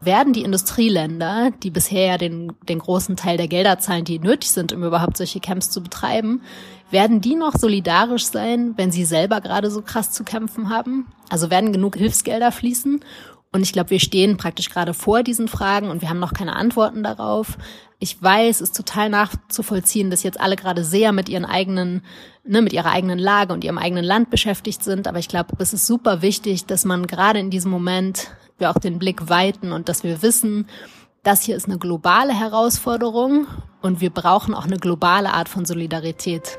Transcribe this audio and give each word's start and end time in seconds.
werden 0.00 0.32
die 0.32 0.42
Industrieländer, 0.42 1.50
die 1.62 1.70
bisher 1.70 2.06
ja 2.06 2.18
den, 2.18 2.52
den 2.68 2.78
großen 2.78 3.16
Teil 3.16 3.36
der 3.36 3.48
Gelder 3.48 3.78
zahlen, 3.78 4.04
die 4.04 4.18
nötig 4.18 4.50
sind, 4.50 4.72
um 4.72 4.82
überhaupt 4.82 5.16
solche 5.16 5.40
Camps 5.40 5.70
zu 5.70 5.82
betreiben, 5.82 6.42
werden 6.90 7.20
die 7.20 7.36
noch 7.36 7.54
solidarisch 7.54 8.24
sein, 8.24 8.72
wenn 8.76 8.90
sie 8.90 9.04
selber 9.04 9.40
gerade 9.40 9.70
so 9.70 9.82
krass 9.82 10.10
zu 10.10 10.24
kämpfen 10.24 10.70
haben? 10.70 11.06
Also 11.28 11.50
werden 11.50 11.72
genug 11.72 11.96
Hilfsgelder 11.96 12.50
fließen? 12.50 13.04
Und 13.52 13.62
ich 13.62 13.72
glaube, 13.72 13.90
wir 13.90 14.00
stehen 14.00 14.36
praktisch 14.36 14.70
gerade 14.70 14.94
vor 14.94 15.22
diesen 15.22 15.48
Fragen 15.48 15.90
und 15.90 16.02
wir 16.02 16.08
haben 16.08 16.20
noch 16.20 16.32
keine 16.32 16.54
Antworten 16.54 17.02
darauf. 17.02 17.58
Ich 17.98 18.22
weiß, 18.22 18.56
es 18.56 18.70
ist 18.70 18.76
total 18.76 19.10
nachzuvollziehen, 19.10 20.10
dass 20.10 20.22
jetzt 20.22 20.40
alle 20.40 20.56
gerade 20.56 20.84
sehr 20.84 21.12
mit 21.12 21.28
ihren 21.28 21.44
eigenen, 21.44 22.02
ne, 22.44 22.62
mit 22.62 22.72
ihrer 22.72 22.92
eigenen 22.92 23.18
Lage 23.18 23.52
und 23.52 23.64
ihrem 23.64 23.78
eigenen 23.78 24.04
Land 24.04 24.30
beschäftigt 24.30 24.82
sind. 24.84 25.08
Aber 25.08 25.18
ich 25.18 25.28
glaube, 25.28 25.56
es 25.58 25.72
ist 25.72 25.86
super 25.86 26.22
wichtig, 26.22 26.66
dass 26.66 26.84
man 26.84 27.06
gerade 27.06 27.40
in 27.40 27.50
diesem 27.50 27.70
Moment 27.70 28.30
wir 28.60 28.70
auch 28.70 28.78
den 28.78 28.98
Blick 28.98 29.28
weiten 29.28 29.72
und 29.72 29.88
dass 29.88 30.04
wir 30.04 30.22
wissen, 30.22 30.66
das 31.22 31.42
hier 31.42 31.56
ist 31.56 31.66
eine 31.66 31.78
globale 31.78 32.32
Herausforderung 32.32 33.46
und 33.82 34.00
wir 34.00 34.10
brauchen 34.10 34.54
auch 34.54 34.66
eine 34.66 34.78
globale 34.78 35.32
Art 35.32 35.48
von 35.48 35.64
Solidarität. 35.64 36.58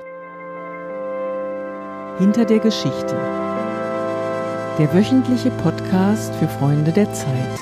Hinter 2.18 2.46
der 2.46 2.60
Geschichte. 2.60 3.16
Der 4.78 4.94
wöchentliche 4.94 5.52
Podcast 5.52 6.34
für 6.36 6.48
Freunde 6.48 6.92
der 6.92 7.12
Zeit. 7.14 7.60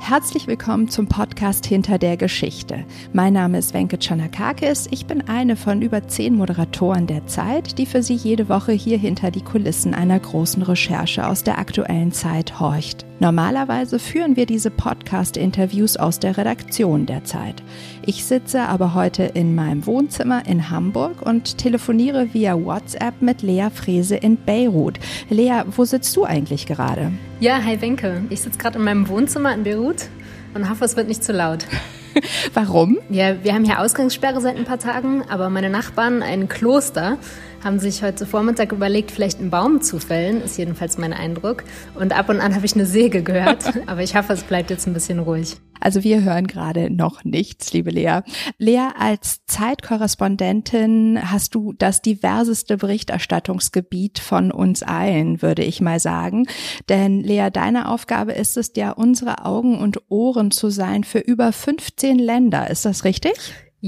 Herzlich 0.00 0.46
willkommen 0.46 0.88
zum 0.88 1.08
Podcast 1.08 1.66
Hinter 1.66 1.98
der 1.98 2.16
Geschichte. 2.16 2.84
Mein 3.12 3.32
Name 3.32 3.58
ist 3.58 3.74
Wenke 3.74 3.98
Chanakakis. 3.98 4.86
Ich 4.90 5.06
bin 5.06 5.28
eine 5.28 5.56
von 5.56 5.82
über 5.82 6.06
zehn 6.06 6.36
Moderatoren 6.36 7.06
der 7.06 7.26
Zeit, 7.26 7.78
die 7.78 7.86
für 7.86 8.02
Sie 8.02 8.14
jede 8.14 8.48
Woche 8.48 8.72
hier 8.72 8.98
hinter 8.98 9.30
die 9.30 9.42
Kulissen 9.42 9.94
einer 9.94 10.20
großen 10.20 10.62
Recherche 10.62 11.26
aus 11.26 11.42
der 11.42 11.58
aktuellen 11.58 12.12
Zeit 12.12 12.60
horcht. 12.60 13.05
Normalerweise 13.18 13.98
führen 13.98 14.36
wir 14.36 14.44
diese 14.44 14.70
Podcast-Interviews 14.70 15.96
aus 15.96 16.20
der 16.20 16.36
Redaktion 16.36 17.06
der 17.06 17.24
Zeit. 17.24 17.62
Ich 18.04 18.26
sitze 18.26 18.60
aber 18.60 18.92
heute 18.92 19.22
in 19.22 19.54
meinem 19.54 19.86
Wohnzimmer 19.86 20.46
in 20.46 20.68
Hamburg 20.68 21.22
und 21.22 21.56
telefoniere 21.56 22.34
via 22.34 22.62
WhatsApp 22.62 23.22
mit 23.22 23.40
Lea 23.40 23.68
Frese 23.72 24.16
in 24.16 24.36
Beirut. 24.36 24.98
Lea, 25.30 25.62
wo 25.66 25.86
sitzt 25.86 26.14
du 26.14 26.24
eigentlich 26.24 26.66
gerade? 26.66 27.10
Ja, 27.40 27.56
hi 27.64 27.80
Wenke. 27.80 28.22
Ich 28.28 28.42
sitze 28.42 28.58
gerade 28.58 28.78
in 28.78 28.84
meinem 28.84 29.08
Wohnzimmer 29.08 29.54
in 29.54 29.64
Beirut 29.64 30.08
und 30.52 30.68
hoffe, 30.68 30.84
es 30.84 30.94
wird 30.94 31.08
nicht 31.08 31.24
zu 31.24 31.32
laut. 31.32 31.66
Warum? 32.54 32.98
Ja, 33.08 33.42
wir 33.42 33.54
haben 33.54 33.64
hier 33.64 33.80
Ausgangssperre 33.80 34.42
seit 34.42 34.56
ein 34.56 34.64
paar 34.64 34.78
Tagen, 34.78 35.22
aber 35.30 35.48
meine 35.48 35.70
Nachbarn, 35.70 36.22
ein 36.22 36.48
Kloster, 36.48 37.16
haben 37.62 37.78
sich 37.78 38.02
heute 38.02 38.26
Vormittag 38.26 38.72
überlegt, 38.72 39.10
vielleicht 39.10 39.40
einen 39.40 39.50
Baum 39.50 39.80
zu 39.80 39.98
fällen, 39.98 40.42
ist 40.42 40.58
jedenfalls 40.58 40.98
mein 40.98 41.12
Eindruck. 41.12 41.64
Und 41.94 42.12
ab 42.16 42.28
und 42.28 42.40
an 42.40 42.54
habe 42.54 42.66
ich 42.66 42.74
eine 42.74 42.86
Säge 42.86 43.22
gehört, 43.22 43.64
aber 43.86 44.02
ich 44.02 44.16
hoffe, 44.16 44.32
es 44.32 44.42
bleibt 44.42 44.70
jetzt 44.70 44.86
ein 44.86 44.94
bisschen 44.94 45.18
ruhig. 45.18 45.56
Also 45.80 46.02
wir 46.02 46.22
hören 46.22 46.46
gerade 46.46 46.90
noch 46.90 47.24
nichts, 47.24 47.72
liebe 47.72 47.90
Lea. 47.90 48.20
Lea, 48.58 48.88
als 48.98 49.44
Zeitkorrespondentin 49.46 51.18
hast 51.30 51.54
du 51.54 51.74
das 51.74 52.02
diverseste 52.02 52.76
Berichterstattungsgebiet 52.76 54.18
von 54.18 54.52
uns 54.52 54.82
allen, 54.82 55.42
würde 55.42 55.64
ich 55.64 55.80
mal 55.80 56.00
sagen. 56.00 56.46
Denn 56.88 57.20
Lea, 57.20 57.48
deine 57.52 57.88
Aufgabe 57.90 58.32
ist 58.32 58.56
es 58.56 58.72
ja, 58.76 58.90
unsere 58.92 59.44
Augen 59.44 59.78
und 59.78 60.00
Ohren 60.08 60.50
zu 60.50 60.70
sein 60.70 61.04
für 61.04 61.18
über 61.18 61.52
15 61.52 62.18
Länder. 62.18 62.70
Ist 62.70 62.84
das 62.84 63.04
richtig? 63.04 63.34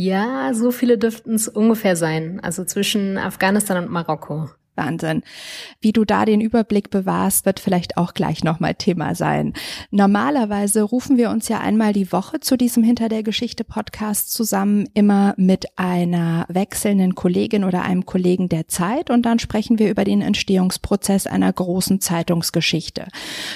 Ja, 0.00 0.54
so 0.54 0.70
viele 0.70 0.96
dürften 0.96 1.34
es 1.34 1.48
ungefähr 1.48 1.96
sein. 1.96 2.38
Also 2.38 2.64
zwischen 2.64 3.18
Afghanistan 3.18 3.82
und 3.84 3.90
Marokko. 3.90 4.48
Wahnsinn. 4.78 5.22
Wie 5.80 5.92
du 5.92 6.06
da 6.06 6.24
den 6.24 6.40
Überblick 6.40 6.88
bewahrst, 6.88 7.44
wird 7.44 7.60
vielleicht 7.60 7.98
auch 7.98 8.14
gleich 8.14 8.42
nochmal 8.44 8.74
Thema 8.74 9.14
sein. 9.14 9.52
Normalerweise 9.90 10.82
rufen 10.82 11.18
wir 11.18 11.28
uns 11.28 11.48
ja 11.48 11.60
einmal 11.60 11.92
die 11.92 12.10
Woche 12.12 12.40
zu 12.40 12.56
diesem 12.56 12.82
Hinter 12.82 13.10
der 13.10 13.22
Geschichte 13.22 13.64
Podcast 13.64 14.32
zusammen, 14.32 14.88
immer 14.94 15.34
mit 15.36 15.66
einer 15.76 16.46
wechselnden 16.48 17.14
Kollegin 17.14 17.64
oder 17.64 17.82
einem 17.82 18.06
Kollegen 18.06 18.48
der 18.48 18.68
Zeit 18.68 19.10
und 19.10 19.26
dann 19.26 19.38
sprechen 19.38 19.78
wir 19.78 19.90
über 19.90 20.04
den 20.04 20.22
Entstehungsprozess 20.22 21.26
einer 21.26 21.52
großen 21.52 22.00
Zeitungsgeschichte. 22.00 23.08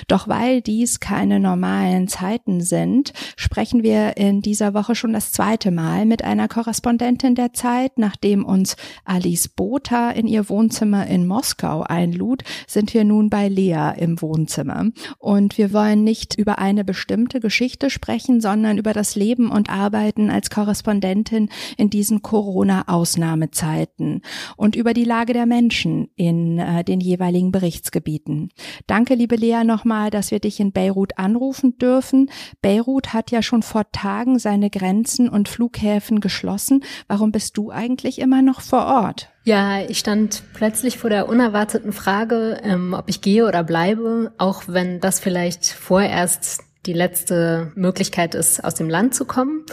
Doch 0.09 0.29
weil 0.29 0.61
dies 0.61 1.01
keine 1.01 1.41
normalen 1.41 2.09
Zeiten 2.09 2.61
sind, 2.61 3.13
sprechen 3.37 3.83
wir 3.83 4.17
in 4.17 4.43
dieser 4.43 4.75
Woche 4.75 4.95
schon 4.95 5.13
das 5.13 5.33
zweite 5.33 5.71
Mal 5.71 6.05
mit 6.05 6.25
einer 6.25 6.49
Korrespondentin 6.49 7.35
der 7.35 7.53
Zeit, 7.53 7.99
nachdem 7.99 8.45
uns 8.45 8.77
Alice 9.05 9.49
Botha 9.49 10.11
in 10.11 10.27
ihr 10.27 10.49
Wohnzimmer 10.49 11.07
in 11.13 11.27
Moskau 11.27 11.83
einlud, 11.83 12.43
sind 12.67 12.95
wir 12.95 13.05
nun 13.05 13.31
bei 13.31 13.49
Lea 13.49 13.93
im 13.97 14.21
Wohnzimmer. 14.21 14.87
Und 15.19 15.59
wir 15.59 15.73
wollen 15.73 16.05
nicht 16.05 16.37
über 16.39 16.59
eine 16.59 16.85
bestimmte 16.85 17.39
Geschichte 17.39 17.91
sprechen, 17.91 18.41
sondern 18.41 18.79
über 18.79 18.93
das 18.93 19.15
Leben 19.15 19.51
und 19.51 19.71
Arbeiten 19.71 20.31
als 20.31 20.51
Korrespondentin 20.51 21.49
in 21.77 21.91
diesen 21.91 22.23
Corona-Ausnahmezeiten 22.23 24.23
und 24.57 24.75
über 24.75 24.95
die 24.95 25.05
Lage 25.05 25.33
der 25.33 25.47
Menschen 25.47 26.09
in 26.17 26.59
äh, 26.59 26.85
den 26.85 27.01
jeweiligen 27.01 27.53
Berichtsgebieten. 27.53 28.51
Danke, 28.87 29.15
liebe 29.15 29.37
Lea, 29.37 29.65
nochmal, 29.65 30.11
dass 30.11 30.31
wir 30.31 30.41
dich 30.41 30.61
in 30.61 30.73
Beirut 30.73 31.19
anrufen 31.19 31.79
dürfen. 31.79 32.31
Beirut 32.63 33.13
hat 33.13 33.31
ja 33.31 33.43
schon 33.43 33.63
vor 33.63 33.91
Tagen 33.93 34.39
seine 34.39 34.71
Grenzen 34.71 35.29
und 35.29 35.49
Flughäfen 35.49 36.21
geschlossen. 36.21 36.85
Warum 37.09 37.33
bist 37.33 37.57
du 37.57 37.71
eigentlich 37.71 38.19
immer 38.19 38.43
noch 38.43 38.61
vor 38.61 38.87
Ort? 38.87 39.32
Ja, 39.45 39.81
ich 39.83 39.99
stand 39.99 40.43
plötzlich 40.55 40.99
vor 40.99 41.11
der 41.11 41.29
unerwarteten 41.29 41.93
Frage, 41.93 42.61
ähm, 42.63 42.95
ob 42.95 43.09
ich 43.09 43.21
gehe 43.21 43.47
oder 43.47 43.65
bleibe, 43.65 44.33
auch 44.39 44.65
wenn 44.69 45.01
das 45.01 45.19
vielleicht 45.19 45.67
vorerst 45.67 46.61
die 46.87 46.93
letzte 46.93 47.73
Möglichkeit 47.75 48.35
ist, 48.35 48.63
aus 48.63 48.75
dem 48.75 48.89
Land 48.89 49.15
zu 49.15 49.25
kommen. 49.25 49.65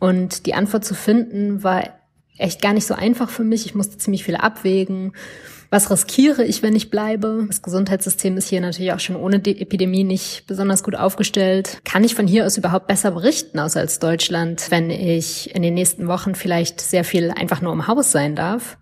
Und 0.00 0.46
die 0.46 0.54
Antwort 0.54 0.84
zu 0.84 0.94
finden 0.94 1.62
war 1.62 1.84
echt 2.36 2.60
gar 2.60 2.72
nicht 2.72 2.86
so 2.86 2.94
einfach 2.94 3.30
für 3.30 3.44
mich. 3.44 3.66
Ich 3.66 3.76
musste 3.76 3.98
ziemlich 3.98 4.24
viel 4.24 4.36
abwägen. 4.36 5.12
Was 5.70 5.90
riskiere 5.90 6.44
ich, 6.44 6.62
wenn 6.62 6.74
ich 6.74 6.90
bleibe? 6.90 7.44
Das 7.46 7.62
Gesundheitssystem 7.62 8.36
ist 8.36 8.48
hier 8.48 8.60
natürlich 8.60 8.92
auch 8.92 9.00
schon 9.00 9.16
ohne 9.16 9.38
die 9.38 9.60
Epidemie 9.60 10.04
nicht 10.04 10.46
besonders 10.46 10.82
gut 10.82 10.96
aufgestellt. 10.96 11.80
Kann 11.84 12.04
ich 12.04 12.14
von 12.14 12.26
hier 12.26 12.44
aus 12.44 12.58
überhaupt 12.58 12.88
besser 12.88 13.12
berichten, 13.12 13.58
außer 13.58 13.80
als 13.80 14.00
Deutschland, 14.00 14.70
wenn 14.70 14.90
ich 14.90 15.54
in 15.54 15.62
den 15.62 15.74
nächsten 15.74 16.08
Wochen 16.08 16.34
vielleicht 16.34 16.80
sehr 16.80 17.04
viel 17.04 17.30
einfach 17.30 17.62
nur 17.62 17.72
im 17.72 17.86
Haus 17.86 18.12
sein 18.12 18.34
darf? 18.34 18.76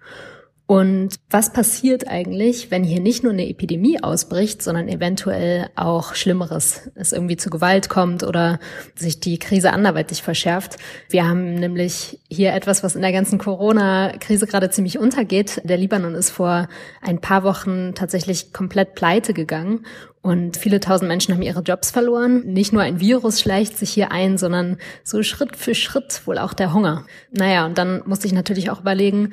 Und 0.70 1.16
was 1.28 1.52
passiert 1.52 2.06
eigentlich, 2.06 2.70
wenn 2.70 2.84
hier 2.84 3.00
nicht 3.00 3.24
nur 3.24 3.32
eine 3.32 3.48
Epidemie 3.48 4.00
ausbricht, 4.04 4.62
sondern 4.62 4.86
eventuell 4.86 5.68
auch 5.74 6.14
Schlimmeres, 6.14 6.92
es 6.94 7.10
irgendwie 7.12 7.36
zu 7.36 7.50
Gewalt 7.50 7.88
kommt 7.88 8.22
oder 8.22 8.60
sich 8.94 9.18
die 9.18 9.40
Krise 9.40 9.72
anderweitig 9.72 10.22
verschärft? 10.22 10.76
Wir 11.08 11.26
haben 11.26 11.56
nämlich 11.56 12.20
hier 12.30 12.54
etwas, 12.54 12.84
was 12.84 12.94
in 12.94 13.02
der 13.02 13.10
ganzen 13.10 13.36
Corona-Krise 13.40 14.46
gerade 14.46 14.70
ziemlich 14.70 14.96
untergeht. 14.96 15.60
Der 15.64 15.76
Libanon 15.76 16.14
ist 16.14 16.30
vor 16.30 16.68
ein 17.02 17.20
paar 17.20 17.42
Wochen 17.42 17.96
tatsächlich 17.96 18.52
komplett 18.52 18.94
pleite 18.94 19.34
gegangen 19.34 19.84
und 20.22 20.56
viele 20.56 20.78
tausend 20.78 21.08
Menschen 21.08 21.34
haben 21.34 21.42
ihre 21.42 21.62
Jobs 21.62 21.90
verloren. 21.90 22.44
Nicht 22.44 22.72
nur 22.72 22.82
ein 22.82 23.00
Virus 23.00 23.40
schleicht 23.40 23.76
sich 23.76 23.90
hier 23.90 24.12
ein, 24.12 24.38
sondern 24.38 24.76
so 25.02 25.24
Schritt 25.24 25.56
für 25.56 25.74
Schritt 25.74 26.26
wohl 26.26 26.38
auch 26.38 26.52
der 26.52 26.72
Hunger. 26.72 27.06
Naja, 27.32 27.66
und 27.66 27.76
dann 27.76 28.02
musste 28.06 28.28
ich 28.28 28.32
natürlich 28.32 28.70
auch 28.70 28.82
überlegen, 28.82 29.32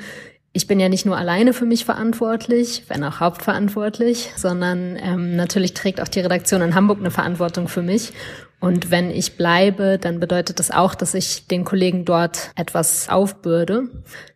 ich 0.57 0.65
bin 0.65 0.79
ja 0.79 0.89
nicht 0.89 1.05
nur 1.05 1.15
alleine 1.15 1.53
für 1.53 1.65
mich 1.65 1.85
verantwortlich, 1.85 2.81
wenn 2.87 3.03
auch 3.03 3.19
hauptverantwortlich, 3.19 4.31
sondern 4.35 4.97
ähm, 4.99 5.35
natürlich 5.35 5.75
trägt 5.75 6.01
auch 6.01 6.07
die 6.07 6.19
Redaktion 6.19 6.63
in 6.63 6.73
Hamburg 6.73 6.97
eine 6.97 7.11
Verantwortung 7.11 7.67
für 7.67 7.83
mich. 7.83 8.11
Und 8.59 8.89
wenn 8.89 9.11
ich 9.11 9.37
bleibe, 9.37 9.99
dann 10.01 10.19
bedeutet 10.19 10.57
das 10.57 10.71
auch, 10.71 10.95
dass 10.95 11.13
ich 11.13 11.45
den 11.45 11.63
Kollegen 11.63 12.05
dort 12.05 12.49
etwas 12.55 13.07
aufbürde. 13.07 13.83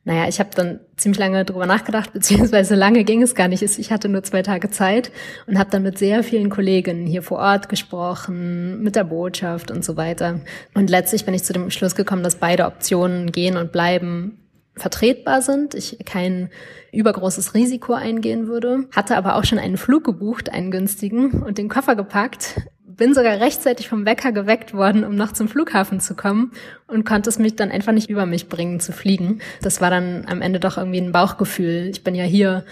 Naja, 0.03 0.27
ich 0.27 0.39
habe 0.39 0.51
dann 0.53 0.79
ziemlich 0.95 1.17
lange 1.17 1.43
drüber 1.43 1.65
nachgedacht, 1.65 2.13
beziehungsweise 2.13 2.75
lange 2.75 3.03
ging 3.03 3.23
es 3.23 3.33
gar 3.33 3.47
nicht. 3.47 3.63
Ich 3.63 3.91
hatte 3.91 4.07
nur 4.07 4.21
zwei 4.21 4.43
Tage 4.43 4.69
Zeit 4.69 5.11
und 5.47 5.57
habe 5.57 5.71
dann 5.71 5.81
mit 5.81 5.97
sehr 5.97 6.23
vielen 6.23 6.51
Kolleginnen 6.51 7.07
hier 7.07 7.23
vor 7.23 7.39
Ort 7.39 7.67
gesprochen, 7.67 8.83
mit 8.83 8.95
der 8.95 9.05
Botschaft 9.05 9.71
und 9.71 9.83
so 9.83 9.97
weiter. 9.97 10.41
Und 10.75 10.91
letztlich 10.91 11.25
bin 11.25 11.33
ich 11.33 11.43
zu 11.43 11.53
dem 11.53 11.71
Schluss 11.71 11.95
gekommen, 11.95 12.21
dass 12.21 12.35
beide 12.35 12.67
Optionen 12.67 13.31
gehen 13.31 13.57
und 13.57 13.71
bleiben 13.71 14.37
vertretbar 14.75 15.41
sind, 15.41 15.75
ich 15.75 15.97
kein 16.05 16.49
übergroßes 16.91 17.53
Risiko 17.53 17.93
eingehen 17.93 18.47
würde, 18.47 18.87
hatte 18.95 19.17
aber 19.17 19.35
auch 19.35 19.43
schon 19.43 19.59
einen 19.59 19.77
Flug 19.77 20.03
gebucht, 20.03 20.49
einen 20.51 20.71
günstigen 20.71 21.43
und 21.43 21.57
den 21.57 21.69
Koffer 21.69 21.95
gepackt, 21.95 22.61
bin 23.01 23.13
sogar 23.13 23.39
rechtzeitig 23.39 23.89
vom 23.89 24.05
Wecker 24.05 24.31
geweckt 24.31 24.73
worden, 24.73 25.03
um 25.03 25.15
noch 25.15 25.31
zum 25.31 25.47
Flughafen 25.47 25.99
zu 25.99 26.15
kommen 26.15 26.51
und 26.87 27.05
konnte 27.05 27.29
es 27.29 27.39
mich 27.39 27.55
dann 27.55 27.71
einfach 27.71 27.93
nicht 27.93 28.09
über 28.09 28.25
mich 28.25 28.47
bringen 28.47 28.79
zu 28.79 28.91
fliegen. 28.91 29.39
Das 29.61 29.81
war 29.81 29.89
dann 29.89 30.25
am 30.27 30.41
Ende 30.41 30.59
doch 30.59 30.77
irgendwie 30.77 31.01
ein 31.01 31.11
Bauchgefühl. 31.11 31.87
Ich 31.89 32.03
bin 32.03 32.15
ja 32.15 32.23
hier, 32.23 32.65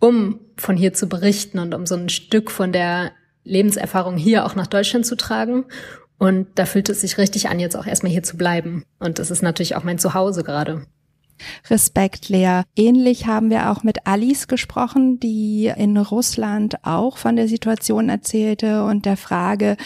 um 0.00 0.40
von 0.56 0.76
hier 0.76 0.92
zu 0.92 1.08
berichten 1.08 1.58
und 1.58 1.74
um 1.74 1.86
so 1.86 1.96
ein 1.96 2.08
Stück 2.08 2.50
von 2.50 2.72
der 2.72 3.12
Lebenserfahrung 3.44 4.16
hier 4.16 4.46
auch 4.46 4.54
nach 4.54 4.66
Deutschland 4.66 5.06
zu 5.06 5.16
tragen. 5.16 5.66
Und 6.18 6.48
da 6.56 6.64
fühlt 6.64 6.88
es 6.88 7.02
sich 7.02 7.18
richtig 7.18 7.48
an, 7.48 7.60
jetzt 7.60 7.76
auch 7.76 7.86
erstmal 7.86 8.12
hier 8.12 8.22
zu 8.22 8.36
bleiben. 8.36 8.84
Und 8.98 9.18
das 9.18 9.30
ist 9.30 9.42
natürlich 9.42 9.76
auch 9.76 9.84
mein 9.84 9.98
Zuhause 9.98 10.42
gerade. 10.42 10.86
Respekt, 11.70 12.28
Lea. 12.28 12.62
Ähnlich 12.76 13.26
haben 13.26 13.50
wir 13.50 13.70
auch 13.70 13.82
mit 13.82 14.06
Alice 14.06 14.48
gesprochen, 14.48 15.20
die 15.20 15.72
in 15.76 15.96
Russland 15.96 16.84
auch 16.84 17.16
von 17.18 17.36
der 17.36 17.48
Situation 17.48 18.08
erzählte 18.08 18.84
und 18.84 19.06
der 19.06 19.16
Frage, 19.16 19.76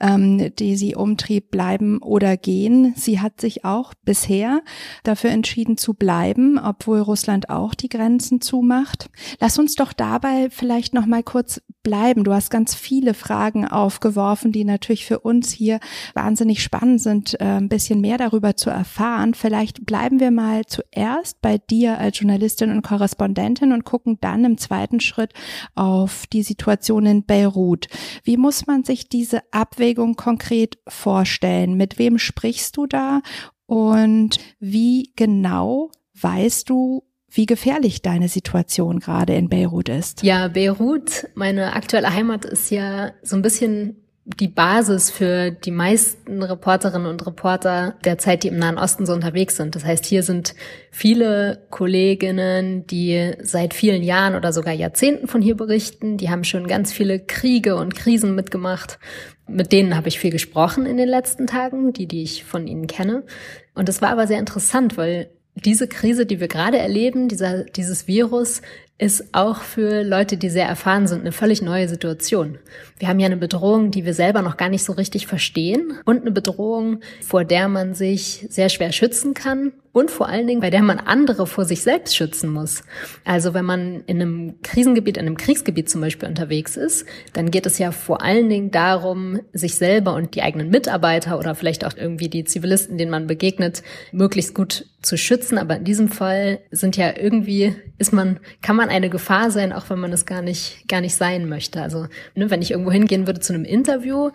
ähm, 0.00 0.54
die 0.56 0.76
sie 0.76 0.94
umtrieb, 0.94 1.50
bleiben 1.50 1.98
oder 2.02 2.36
gehen. 2.36 2.94
Sie 2.96 3.20
hat 3.20 3.40
sich 3.40 3.64
auch 3.64 3.94
bisher 4.04 4.62
dafür 5.02 5.30
entschieden 5.30 5.76
zu 5.76 5.94
bleiben, 5.94 6.58
obwohl 6.58 7.00
Russland 7.00 7.50
auch 7.50 7.74
die 7.74 7.88
Grenzen 7.88 8.40
zumacht. 8.40 9.10
Lass 9.38 9.58
uns 9.58 9.74
doch 9.74 9.92
dabei 9.92 10.48
vielleicht 10.50 10.94
noch 10.94 11.06
mal 11.06 11.22
kurz 11.22 11.60
bleiben. 11.82 12.24
Du 12.24 12.32
hast 12.32 12.50
ganz 12.50 12.74
viele 12.74 13.14
Fragen 13.14 13.66
aufgeworfen, 13.66 14.52
die 14.52 14.64
natürlich 14.64 15.06
für 15.06 15.20
uns 15.20 15.50
hier 15.50 15.80
wahnsinnig 16.14 16.62
spannend 16.62 17.00
sind, 17.00 17.40
äh, 17.40 17.44
ein 17.44 17.68
bisschen 17.68 18.00
mehr 18.00 18.18
darüber 18.18 18.56
zu 18.56 18.70
erfahren. 18.70 19.34
Vielleicht 19.34 19.86
bleiben 19.86 20.20
wir 20.20 20.30
mal 20.30 20.66
zuerst 21.00 21.40
bei 21.40 21.56
dir 21.56 21.98
als 21.98 22.18
Journalistin 22.18 22.70
und 22.70 22.82
Korrespondentin 22.82 23.72
und 23.72 23.84
gucken 23.84 24.18
dann 24.20 24.44
im 24.44 24.58
zweiten 24.58 25.00
Schritt 25.00 25.32
auf 25.74 26.26
die 26.26 26.42
Situation 26.42 27.06
in 27.06 27.24
Beirut. 27.24 27.86
Wie 28.22 28.36
muss 28.36 28.66
man 28.66 28.84
sich 28.84 29.08
diese 29.08 29.40
Abwägung 29.50 30.16
konkret 30.16 30.78
vorstellen? 30.86 31.74
Mit 31.74 31.98
wem 31.98 32.18
sprichst 32.18 32.76
du 32.76 32.86
da? 32.86 33.22
Und 33.66 34.40
wie 34.58 35.12
genau 35.16 35.90
weißt 36.20 36.68
du, 36.68 37.04
wie 37.30 37.46
gefährlich 37.46 38.02
deine 38.02 38.28
Situation 38.28 38.98
gerade 38.98 39.34
in 39.34 39.48
Beirut 39.48 39.88
ist. 39.88 40.22
Ja, 40.22 40.48
Beirut, 40.48 41.28
meine 41.34 41.74
aktuelle 41.74 42.12
Heimat 42.12 42.44
ist 42.44 42.70
ja 42.70 43.12
so 43.22 43.36
ein 43.36 43.42
bisschen 43.42 43.99
die 44.38 44.48
Basis 44.48 45.10
für 45.10 45.50
die 45.50 45.70
meisten 45.70 46.42
Reporterinnen 46.42 47.06
und 47.06 47.26
Reporter 47.26 47.96
der 48.04 48.18
Zeit, 48.18 48.42
die 48.42 48.48
im 48.48 48.58
Nahen 48.58 48.78
Osten 48.78 49.06
so 49.06 49.12
unterwegs 49.12 49.56
sind. 49.56 49.74
Das 49.74 49.84
heißt, 49.84 50.04
hier 50.04 50.22
sind 50.22 50.54
viele 50.90 51.66
Kolleginnen, 51.70 52.86
die 52.86 53.32
seit 53.42 53.74
vielen 53.74 54.02
Jahren 54.02 54.34
oder 54.34 54.52
sogar 54.52 54.74
Jahrzehnten 54.74 55.26
von 55.26 55.42
hier 55.42 55.56
berichten. 55.56 56.16
Die 56.16 56.30
haben 56.30 56.44
schon 56.44 56.66
ganz 56.66 56.92
viele 56.92 57.18
Kriege 57.18 57.76
und 57.76 57.94
Krisen 57.94 58.34
mitgemacht. 58.34 58.98
Mit 59.48 59.72
denen 59.72 59.96
habe 59.96 60.08
ich 60.08 60.18
viel 60.18 60.30
gesprochen 60.30 60.86
in 60.86 60.96
den 60.96 61.08
letzten 61.08 61.46
Tagen, 61.46 61.92
die, 61.92 62.06
die 62.06 62.22
ich 62.22 62.44
von 62.44 62.66
ihnen 62.66 62.86
kenne. 62.86 63.24
Und 63.74 63.88
es 63.88 64.00
war 64.00 64.10
aber 64.10 64.26
sehr 64.26 64.38
interessant, 64.38 64.96
weil 64.96 65.30
diese 65.54 65.88
Krise, 65.88 66.26
die 66.26 66.40
wir 66.40 66.48
gerade 66.48 66.78
erleben, 66.78 67.28
dieser, 67.28 67.64
dieses 67.64 68.06
Virus, 68.06 68.62
ist 69.00 69.32
auch 69.32 69.62
für 69.62 70.02
Leute, 70.02 70.36
die 70.36 70.50
sehr 70.50 70.66
erfahren 70.66 71.06
sind, 71.06 71.20
eine 71.20 71.32
völlig 71.32 71.62
neue 71.62 71.88
Situation. 71.88 72.58
Wir 72.98 73.08
haben 73.08 73.18
ja 73.18 73.26
eine 73.26 73.38
Bedrohung, 73.38 73.90
die 73.90 74.04
wir 74.04 74.12
selber 74.12 74.42
noch 74.42 74.58
gar 74.58 74.68
nicht 74.68 74.84
so 74.84 74.92
richtig 74.92 75.26
verstehen 75.26 75.94
und 76.04 76.20
eine 76.20 76.32
Bedrohung, 76.32 77.00
vor 77.26 77.44
der 77.44 77.68
man 77.68 77.94
sich 77.94 78.46
sehr 78.50 78.68
schwer 78.68 78.92
schützen 78.92 79.32
kann 79.32 79.72
und 79.92 80.10
vor 80.10 80.28
allen 80.28 80.46
Dingen, 80.46 80.60
bei 80.60 80.70
der 80.70 80.82
man 80.82 80.98
andere 80.98 81.46
vor 81.46 81.64
sich 81.64 81.82
selbst 81.82 82.14
schützen 82.14 82.52
muss. 82.52 82.84
Also 83.24 83.54
wenn 83.54 83.64
man 83.64 84.04
in 84.06 84.20
einem 84.20 84.54
Krisengebiet, 84.62 85.16
in 85.16 85.26
einem 85.26 85.36
Kriegsgebiet 85.36 85.90
zum 85.90 86.00
Beispiel 86.00 86.28
unterwegs 86.28 86.76
ist, 86.76 87.06
dann 87.32 87.50
geht 87.50 87.66
es 87.66 87.78
ja 87.78 87.90
vor 87.90 88.22
allen 88.22 88.48
Dingen 88.48 88.70
darum, 88.70 89.40
sich 89.52 89.74
selber 89.74 90.14
und 90.14 90.34
die 90.34 90.42
eigenen 90.42 90.70
Mitarbeiter 90.70 91.38
oder 91.38 91.54
vielleicht 91.54 91.84
auch 91.84 91.96
irgendwie 91.96 92.28
die 92.28 92.44
Zivilisten, 92.44 92.98
denen 92.98 93.10
man 93.10 93.26
begegnet, 93.26 93.82
möglichst 94.12 94.54
gut 94.54 94.86
zu 95.02 95.16
schützen. 95.16 95.58
Aber 95.58 95.76
in 95.76 95.84
diesem 95.84 96.08
Fall 96.08 96.60
sind 96.70 96.96
ja 96.96 97.16
irgendwie, 97.16 97.74
ist 97.98 98.12
man, 98.12 98.38
kann 98.62 98.76
man 98.76 98.89
eine 98.90 99.08
Gefahr 99.08 99.50
sein, 99.50 99.72
auch 99.72 99.88
wenn 99.88 99.98
man 99.98 100.12
es 100.12 100.26
gar 100.26 100.42
nicht, 100.42 100.86
gar 100.88 101.00
nicht 101.00 101.16
sein 101.16 101.48
möchte. 101.48 101.80
Also, 101.80 102.06
ne, 102.34 102.50
wenn 102.50 102.62
ich 102.62 102.70
irgendwo 102.70 102.92
hingehen 102.92 103.26
würde 103.26 103.40
zu 103.40 103.54
einem 103.54 103.64
Interview, 103.64 104.30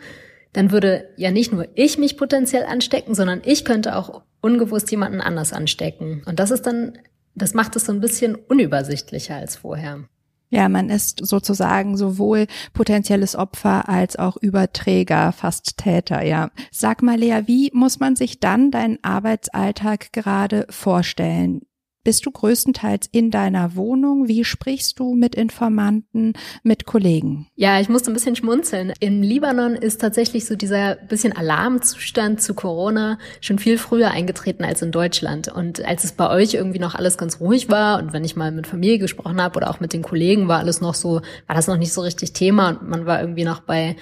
dann 0.53 0.71
würde 0.71 1.09
ja 1.17 1.31
nicht 1.31 1.51
nur 1.51 1.67
ich 1.75 1.97
mich 1.97 2.17
potenziell 2.17 2.65
anstecken, 2.65 3.13
sondern 3.13 3.41
ich 3.43 3.65
könnte 3.65 3.95
auch 3.95 4.21
ungewusst 4.41 4.89
jemanden 4.91 5.21
anders 5.21 5.53
anstecken. 5.53 6.23
Und 6.25 6.39
das 6.39 6.51
ist 6.51 6.65
dann, 6.65 6.97
das 7.35 7.53
macht 7.53 7.75
es 7.75 7.85
so 7.85 7.91
ein 7.91 7.99
bisschen 7.99 8.35
unübersichtlicher 8.35 9.35
als 9.35 9.57
vorher. 9.57 10.05
Ja, 10.49 10.69
man 10.69 10.89
ist 10.89 11.25
sozusagen 11.25 11.97
sowohl 11.97 12.47
potenzielles 12.73 13.35
Opfer 13.35 13.89
als 13.89 14.15
auch 14.15 14.37
Überträger, 14.37 15.31
fast 15.31 15.77
Täter, 15.77 16.23
ja. 16.23 16.51
Sag 16.71 17.01
mal, 17.01 17.17
Lea, 17.17 17.41
wie 17.45 17.71
muss 17.73 17.99
man 17.99 18.15
sich 18.15 18.39
dann 18.39 18.71
deinen 18.71 19.03
Arbeitsalltag 19.03 20.13
gerade 20.13 20.65
vorstellen? 20.69 21.63
Bist 22.05 22.23
du 22.27 22.29
größtenteils 22.29 23.09
in 23.11 23.31
deiner 23.31 23.75
Wohnung? 23.75 24.27
Wie 24.27 24.45
sprichst 24.45 24.99
du 24.99 25.15
mit 25.15 25.33
Informanten, 25.33 26.33
mit 26.61 26.85
Kollegen? 26.85 27.47
Ja, 27.55 27.81
ich 27.81 27.89
musste 27.89 28.11
ein 28.11 28.13
bisschen 28.13 28.35
schmunzeln. 28.35 28.93
In 28.99 29.23
Libanon 29.23 29.73
ist 29.73 30.01
tatsächlich 30.01 30.45
so 30.45 30.55
dieser 30.55 30.97
bisschen 30.97 31.35
Alarmzustand 31.35 32.43
zu 32.43 32.53
Corona 32.53 33.17
schon 33.41 33.57
viel 33.57 33.79
früher 33.79 34.11
eingetreten 34.11 34.63
als 34.63 34.83
in 34.83 34.91
Deutschland. 34.91 35.47
Und 35.47 35.83
als 35.83 36.03
es 36.03 36.11
bei 36.11 36.29
euch 36.29 36.53
irgendwie 36.53 36.77
noch 36.77 36.93
alles 36.93 37.17
ganz 37.17 37.39
ruhig 37.39 37.69
war 37.69 37.97
und 37.97 38.13
wenn 38.13 38.23
ich 38.23 38.35
mal 38.35 38.51
mit 38.51 38.67
Familie 38.67 38.99
gesprochen 38.99 39.41
habe 39.41 39.57
oder 39.57 39.71
auch 39.71 39.79
mit 39.79 39.91
den 39.91 40.03
Kollegen, 40.03 40.47
war 40.47 40.59
alles 40.59 40.81
noch 40.81 40.93
so, 40.93 41.21
war 41.47 41.55
das 41.55 41.65
noch 41.65 41.77
nicht 41.77 41.91
so 41.91 42.01
richtig 42.01 42.33
Thema 42.33 42.69
und 42.69 42.87
man 42.87 43.07
war 43.07 43.19
irgendwie 43.19 43.45
noch 43.45 43.61
bei 43.61 43.95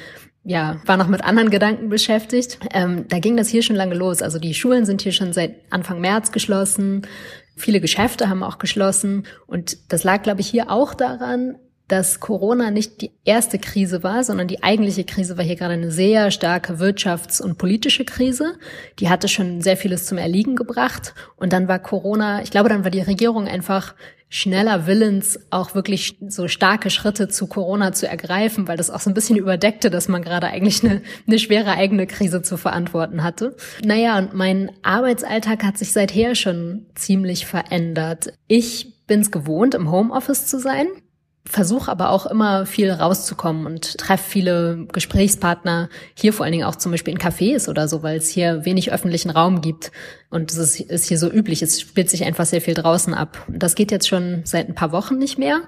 ja, 0.45 0.81
war 0.85 0.97
noch 0.97 1.07
mit 1.07 1.23
anderen 1.23 1.49
Gedanken 1.49 1.87
beschäftigt. 1.87 2.59
Ähm, 2.73 3.05
da 3.07 3.19
ging 3.19 3.37
das 3.37 3.47
hier 3.47 3.63
schon 3.63 3.77
lange 3.77 3.95
los. 3.95 4.21
Also 4.21 4.39
die 4.39 4.53
Schulen 4.53 4.85
sind 4.85 5.01
hier 5.01 5.13
schon 5.13 5.31
seit 5.31 5.55
Anfang 5.69 6.01
März 6.01 6.33
geschlossen. 6.33 7.07
Viele 7.55 7.79
Geschäfte 7.79 8.29
haben 8.29 8.43
auch 8.43 8.57
geschlossen. 8.57 9.25
Und 9.45 9.77
das 9.91 10.03
lag, 10.03 10.23
glaube 10.23 10.41
ich, 10.41 10.47
hier 10.47 10.71
auch 10.71 10.93
daran, 10.93 11.57
dass 11.87 12.19
Corona 12.19 12.71
nicht 12.71 13.01
die 13.01 13.11
erste 13.25 13.59
Krise 13.59 14.03
war, 14.03 14.23
sondern 14.23 14.47
die 14.47 14.63
eigentliche 14.63 15.03
Krise 15.03 15.37
war 15.37 15.43
hier 15.43 15.55
gerade 15.55 15.73
eine 15.73 15.91
sehr 15.91 16.31
starke 16.31 16.75
wirtschafts- 16.75 17.41
und 17.41 17.57
politische 17.57 18.05
Krise. 18.05 18.55
Die 18.99 19.09
hatte 19.09 19.27
schon 19.27 19.61
sehr 19.61 19.77
vieles 19.77 20.05
zum 20.05 20.17
Erliegen 20.17 20.55
gebracht. 20.55 21.13
Und 21.35 21.51
dann 21.53 21.67
war 21.67 21.79
Corona, 21.79 22.41
ich 22.41 22.51
glaube, 22.51 22.69
dann 22.69 22.83
war 22.83 22.91
die 22.91 23.01
Regierung 23.01 23.47
einfach 23.47 23.95
schneller 24.29 24.87
willens, 24.87 25.39
auch 25.51 25.75
wirklich 25.75 26.17
so 26.27 26.47
starke 26.47 26.89
Schritte 26.89 27.27
zu 27.27 27.45
Corona 27.45 27.91
zu 27.91 28.07
ergreifen, 28.07 28.67
weil 28.67 28.77
das 28.77 28.89
auch 28.89 28.99
so 28.99 29.11
ein 29.11 29.13
bisschen 29.13 29.37
überdeckte, 29.37 29.91
dass 29.91 30.07
man 30.07 30.23
gerade 30.23 30.47
eigentlich 30.47 30.83
eine, 30.83 31.03
eine 31.27 31.37
schwere 31.37 31.73
eigene 31.73 32.07
Krise 32.07 32.41
zu 32.41 32.57
verantworten 32.57 33.23
hatte. 33.23 33.55
Naja, 33.85 34.17
und 34.17 34.33
mein 34.33 34.71
Arbeitsalltag 34.81 35.63
hat 35.63 35.77
sich 35.77 35.93
seither 35.93 36.33
schon 36.33 36.87
ziemlich 36.95 37.45
verändert. 37.45 38.33
Ich 38.47 39.05
bin 39.05 39.19
es 39.19 39.29
gewohnt, 39.29 39.75
im 39.75 39.91
Homeoffice 39.91 40.47
zu 40.47 40.59
sein 40.59 40.87
versuche 41.45 41.91
aber 41.91 42.09
auch 42.09 42.25
immer 42.25 42.65
viel 42.65 42.89
rauszukommen 42.89 43.65
und 43.65 43.97
treffe 43.97 44.23
viele 44.29 44.87
Gesprächspartner 44.91 45.89
hier 46.13 46.31
vor 46.31 46.45
allen 46.45 46.53
Dingen 46.53 46.63
auch 46.63 46.77
zum 46.77 46.91
Beispiel 46.91 47.13
in 47.13 47.19
Cafés 47.19 47.69
oder 47.69 47.87
so, 47.87 48.01
weil 48.01 48.17
es 48.17 48.29
hier 48.29 48.63
wenig 48.63 48.93
öffentlichen 48.93 49.29
Raum 49.29 49.61
gibt 49.61 49.91
und 50.29 50.51
es 50.51 50.57
ist, 50.57 50.79
ist 50.79 51.07
hier 51.07 51.17
so 51.17 51.29
üblich. 51.29 51.61
Es 51.61 51.81
spielt 51.81 52.09
sich 52.09 52.23
einfach 52.23 52.45
sehr 52.45 52.61
viel 52.61 52.73
draußen 52.73 53.13
ab. 53.13 53.45
Das 53.49 53.75
geht 53.75 53.91
jetzt 53.91 54.07
schon 54.07 54.41
seit 54.45 54.69
ein 54.69 54.75
paar 54.75 54.93
Wochen 54.93 55.17
nicht 55.17 55.37
mehr 55.37 55.61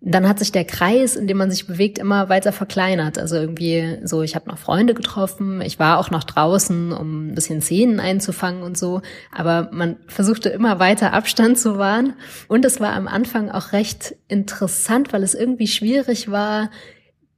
dann 0.00 0.28
hat 0.28 0.38
sich 0.38 0.52
der 0.52 0.64
Kreis, 0.64 1.16
in 1.16 1.26
dem 1.26 1.38
man 1.38 1.50
sich 1.50 1.66
bewegt, 1.66 1.98
immer 1.98 2.28
weiter 2.28 2.52
verkleinert. 2.52 3.18
Also 3.18 3.36
irgendwie 3.36 3.98
so, 4.04 4.22
ich 4.22 4.34
habe 4.34 4.48
noch 4.48 4.58
Freunde 4.58 4.94
getroffen, 4.94 5.60
ich 5.62 5.78
war 5.78 5.98
auch 5.98 6.10
noch 6.10 6.24
draußen, 6.24 6.92
um 6.92 7.28
ein 7.28 7.34
bisschen 7.34 7.60
Szenen 7.60 7.98
einzufangen 7.98 8.62
und 8.62 8.76
so, 8.76 9.00
aber 9.32 9.68
man 9.72 9.96
versuchte 10.06 10.50
immer 10.50 10.78
weiter 10.78 11.12
Abstand 11.12 11.58
zu 11.58 11.78
wahren. 11.78 12.14
Und 12.46 12.64
es 12.64 12.78
war 12.78 12.92
am 12.92 13.08
Anfang 13.08 13.50
auch 13.50 13.72
recht 13.72 14.14
interessant, 14.28 15.12
weil 15.12 15.22
es 15.22 15.34
irgendwie 15.34 15.66
schwierig 15.66 16.30
war, 16.30 16.70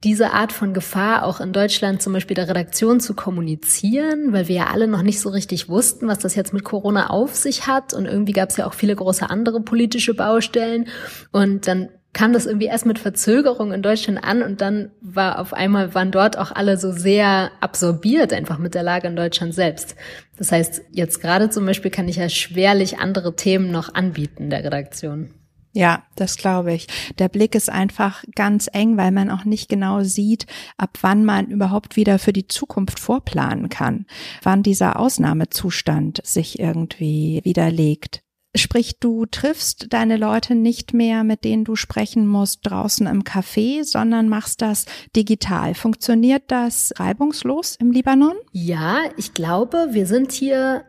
diese 0.03 0.31
Art 0.31 0.53
von 0.53 0.73
Gefahr 0.73 1.25
auch 1.25 1.41
in 1.41 1.51
Deutschland 1.51 2.01
zum 2.01 2.13
Beispiel 2.13 2.35
der 2.35 2.47
Redaktion 2.47 3.01
zu 3.01 3.13
kommunizieren, 3.13 4.31
weil 4.31 4.47
wir 4.47 4.55
ja 4.55 4.67
alle 4.67 4.87
noch 4.87 5.01
nicht 5.01 5.19
so 5.19 5.29
richtig 5.29 5.67
wussten, 5.67 6.07
was 6.07 6.19
das 6.19 6.35
jetzt 6.35 6.53
mit 6.53 6.63
Corona 6.63 7.09
auf 7.09 7.35
sich 7.35 7.67
hat. 7.67 7.93
Und 7.93 8.05
irgendwie 8.05 8.31
gab 8.31 8.49
es 8.49 8.57
ja 8.57 8.65
auch 8.65 8.73
viele 8.73 8.95
große 8.95 9.29
andere 9.29 9.59
politische 9.61 10.13
Baustellen. 10.13 10.87
Und 11.31 11.67
dann 11.67 11.89
kam 12.13 12.33
das 12.33 12.45
irgendwie 12.45 12.67
erst 12.67 12.85
mit 12.85 12.97
Verzögerung 12.97 13.71
in 13.71 13.81
Deutschland 13.81 14.23
an 14.23 14.41
und 14.41 14.61
dann 14.61 14.91
war 15.01 15.39
auf 15.39 15.53
einmal, 15.53 15.93
waren 15.93 16.11
dort 16.11 16.37
auch 16.37 16.51
alle 16.51 16.77
so 16.77 16.91
sehr 16.91 17.51
absorbiert 17.61 18.33
einfach 18.33 18.57
mit 18.57 18.73
der 18.73 18.83
Lage 18.83 19.07
in 19.07 19.15
Deutschland 19.15 19.53
selbst. 19.53 19.95
Das 20.37 20.51
heißt, 20.51 20.81
jetzt 20.91 21.21
gerade 21.21 21.49
zum 21.49 21.65
Beispiel 21.65 21.91
kann 21.91 22.07
ich 22.07 22.15
ja 22.15 22.29
schwerlich 22.29 22.97
andere 22.99 23.35
Themen 23.35 23.71
noch 23.71 23.93
anbieten 23.93 24.49
der 24.49 24.63
Redaktion. 24.63 25.33
Ja, 25.71 26.03
das 26.15 26.37
glaube 26.37 26.73
ich. 26.73 26.87
Der 27.19 27.29
Blick 27.29 27.53
ist 27.53 27.69
einfach 27.69 28.23
ganz 28.35 28.67
eng, 28.73 28.97
weil 28.97 29.11
man 29.11 29.29
auch 29.29 29.45
nicht 29.45 29.69
genau 29.69 30.01
sieht, 30.01 30.47
ab 30.77 30.97
wann 31.01 31.25
man 31.25 31.47
überhaupt 31.47 31.95
wieder 31.95 32.17
für 32.17 32.33
die 32.33 32.47
Zukunft 32.47 32.99
vorplanen 32.99 33.69
kann, 33.69 34.07
wann 34.41 34.63
dieser 34.63 34.99
Ausnahmezustand 34.99 36.21
sich 36.23 36.59
irgendwie 36.59 37.41
widerlegt. 37.43 38.23
Sprich, 38.55 38.99
du 38.99 39.27
triffst 39.27 39.87
deine 39.93 40.17
Leute 40.17 40.55
nicht 40.55 40.93
mehr, 40.93 41.23
mit 41.23 41.43
denen 41.43 41.65
du 41.65 41.75
sprechen 41.75 42.25
musst, 42.25 42.61
draußen 42.63 43.05
im 43.05 43.23
Café, 43.23 43.83
sondern 43.83 44.27
machst 44.27 44.61
das 44.63 44.85
digital. 45.15 45.75
Funktioniert 45.75 46.43
das 46.47 46.91
reibungslos 46.97 47.75
im 47.79 47.91
Libanon? 47.91 48.35
Ja, 48.51 49.01
ich 49.17 49.35
glaube, 49.35 49.89
wir 49.91 50.07
sind 50.07 50.31
hier 50.31 50.83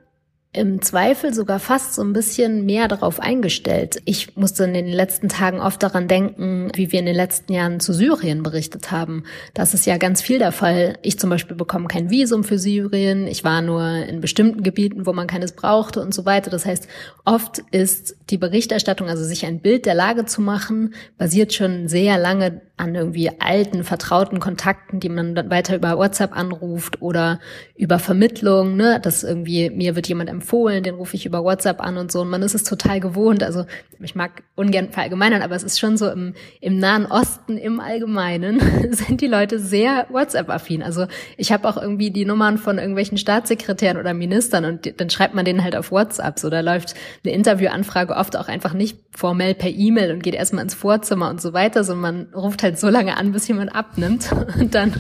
im 0.53 0.83
Zweifel 0.83 1.33
sogar 1.33 1.61
fast 1.61 1.95
so 1.95 2.03
ein 2.03 2.13
bisschen 2.13 2.67
mehr 2.67 2.89
darauf 2.89 3.21
eingestellt. 3.21 4.03
Ich 4.05 4.37
musste 4.37 4.65
in 4.65 4.75
den 4.75 4.89
letzten 4.89 5.29
Tagen 5.29 5.61
oft 5.61 5.81
daran 5.81 6.09
denken, 6.09 6.73
wie 6.75 6.91
wir 6.91 6.99
in 6.99 7.07
den 7.07 7.15
letzten 7.15 7.53
Jahren 7.53 7.79
zu 7.79 7.93
Syrien 7.93 8.43
berichtet 8.43 8.91
haben. 8.91 9.23
Das 9.55 9.75
ist 9.75 9.87
ja 9.87 9.97
ganz 9.97 10.21
viel 10.23 10.41
der 10.41 10.51
Fall. 10.51 10.99
Ich 11.03 11.21
zum 11.21 11.31
Beispiel 11.31 11.57
bekomme 11.57 11.87
kein 11.87 12.11
Visum 12.11 12.43
für 12.43 12.59
Syrien. 12.59 13.29
Ich 13.29 13.45
war 13.45 13.63
nur 13.63 13.85
in 14.09 14.21
bestimmten 14.21 14.65
Gebieten, 14.65 15.07
wo 15.07 15.13
man 15.13 15.29
keines 15.29 15.53
brauchte 15.53 16.01
und 16.01 16.13
so 16.13 16.25
weiter. 16.25 16.51
Das 16.51 16.67
heißt, 16.67 16.89
oft 17.25 17.59
ist 17.71 18.17
die 18.31 18.39
Berichterstattung, 18.39 19.09
also 19.09 19.23
sich 19.23 19.47
ein 19.47 19.61
Bild 19.61 19.87
der 19.87 19.95
Lage 19.95 20.25
zu 20.25 20.41
machen, 20.41 20.95
basiert 21.17 21.55
schon 21.55 21.87
sehr 21.87 22.19
lange 22.19 22.61
an 22.77 22.95
irgendwie 22.95 23.31
alten, 23.39 23.85
vertrauten 23.85 24.41
Kontakten, 24.41 25.01
die 25.01 25.11
man 25.11 25.35
dann 25.35 25.51
weiter 25.51 25.77
über 25.77 25.99
WhatsApp 25.99 26.35
anruft 26.35 27.03
oder 27.03 27.39
über 27.77 27.99
Vermittlung, 27.99 28.75
ne, 28.75 28.99
dass 29.01 29.23
irgendwie 29.23 29.71
mir 29.71 29.95
wird 29.95 30.09
jemand 30.09 30.31
empfohlen, 30.41 30.83
den 30.83 30.95
rufe 30.95 31.17
ich 31.17 31.27
über 31.27 31.45
WhatsApp 31.45 31.81
an 31.81 31.99
und 31.99 32.11
so. 32.11 32.23
Und 32.23 32.31
man 32.31 32.43
ist 32.43 32.55
es 32.55 32.65
total 32.65 32.99
gewohnt. 32.99 33.43
Also 33.43 33.67
ich 34.01 34.15
mag 34.15 34.43
ungern 34.55 34.91
verallgemeinern, 34.91 35.43
aber 35.43 35.55
es 35.55 35.63
ist 35.63 35.79
schon 35.79 35.97
so 35.97 36.09
im, 36.09 36.35
im 36.61 36.79
Nahen 36.79 37.07
Osten 37.07 37.59
im 37.59 37.81
Allgemeinen 37.81 38.61
sind 38.91 39.21
die 39.21 39.27
Leute 39.27 39.59
sehr 39.59 40.07
WhatsApp-affin. 40.09 40.83
Also 40.83 41.07
ich 41.37 41.53
habe 41.53 41.69
auch 41.69 41.77
irgendwie 41.77 42.11
die 42.11 42.25
Nummern 42.25 42.57
von 42.59 42.79
irgendwelchen 42.79 43.19
Staatssekretären 43.19 43.99
oder 43.99 44.15
Ministern 44.15 44.65
und 44.65 45.01
dann 45.01 45.11
schreibt 45.11 45.35
man 45.35 45.45
denen 45.45 45.63
halt 45.63 45.77
auf 45.77 45.91
WhatsApp. 45.93 46.39
So, 46.39 46.49
da 46.49 46.61
läuft 46.61 46.95
eine 47.25 47.35
Interviewanfrage 47.35 48.15
oft 48.15 48.37
auch 48.37 48.49
einfach 48.49 48.73
nicht 48.73 48.99
formell 49.11 49.55
per 49.55 49.71
E-Mail 49.71 50.13
und 50.13 50.23
geht 50.23 50.35
erstmal 50.35 50.65
ins 50.65 50.75
Vorzimmer 50.75 51.29
und 51.29 51.41
so 51.41 51.53
weiter, 51.53 51.85
sondern 51.85 52.27
man 52.33 52.35
ruft 52.35 52.63
halt 52.63 52.79
so 52.79 52.89
lange 52.89 53.17
an, 53.17 53.33
bis 53.33 53.49
jemand 53.49 53.75
abnimmt 53.75 54.31
und 54.59 54.75
dann 54.75 54.93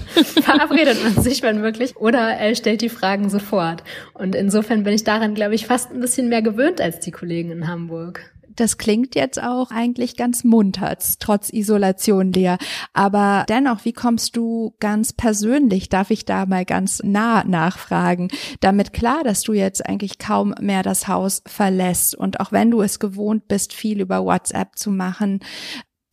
verabredet 0.42 0.98
man 1.02 1.22
sich, 1.22 1.42
wenn 1.42 1.62
wirklich, 1.62 1.96
oder 1.96 2.18
er 2.18 2.54
stellt 2.54 2.82
die 2.82 2.88
Fragen 2.88 3.30
sofort. 3.30 3.82
Und 4.14 4.34
insofern 4.34 4.84
bin 4.84 4.92
ich 4.92 5.04
daran, 5.04 5.29
glaube 5.34 5.54
ich, 5.54 5.66
fast 5.66 5.92
ein 5.92 6.00
bisschen 6.00 6.28
mehr 6.28 6.42
gewöhnt 6.42 6.80
als 6.80 7.00
die 7.00 7.10
Kollegen 7.10 7.50
in 7.50 7.68
Hamburg. 7.68 8.32
Das 8.56 8.78
klingt 8.78 9.14
jetzt 9.14 9.42
auch 9.42 9.70
eigentlich 9.70 10.16
ganz 10.16 10.44
munter, 10.44 10.96
trotz 11.18 11.50
Isolation, 11.52 12.32
Lea. 12.32 12.56
Aber 12.92 13.46
dennoch, 13.48 13.84
wie 13.84 13.92
kommst 13.92 14.36
du 14.36 14.74
ganz 14.80 15.12
persönlich, 15.12 15.88
darf 15.88 16.10
ich 16.10 16.24
da 16.24 16.46
mal 16.46 16.64
ganz 16.64 17.00
nah 17.02 17.44
nachfragen, 17.44 18.28
damit 18.60 18.92
klar, 18.92 19.22
dass 19.24 19.42
du 19.42 19.52
jetzt 19.52 19.86
eigentlich 19.86 20.18
kaum 20.18 20.54
mehr 20.60 20.82
das 20.82 21.08
Haus 21.08 21.42
verlässt 21.46 22.14
und 22.14 22.40
auch 22.40 22.52
wenn 22.52 22.70
du 22.70 22.82
es 22.82 22.98
gewohnt 22.98 23.48
bist, 23.48 23.72
viel 23.72 24.00
über 24.00 24.24
WhatsApp 24.24 24.76
zu 24.76 24.90
machen, 24.90 25.40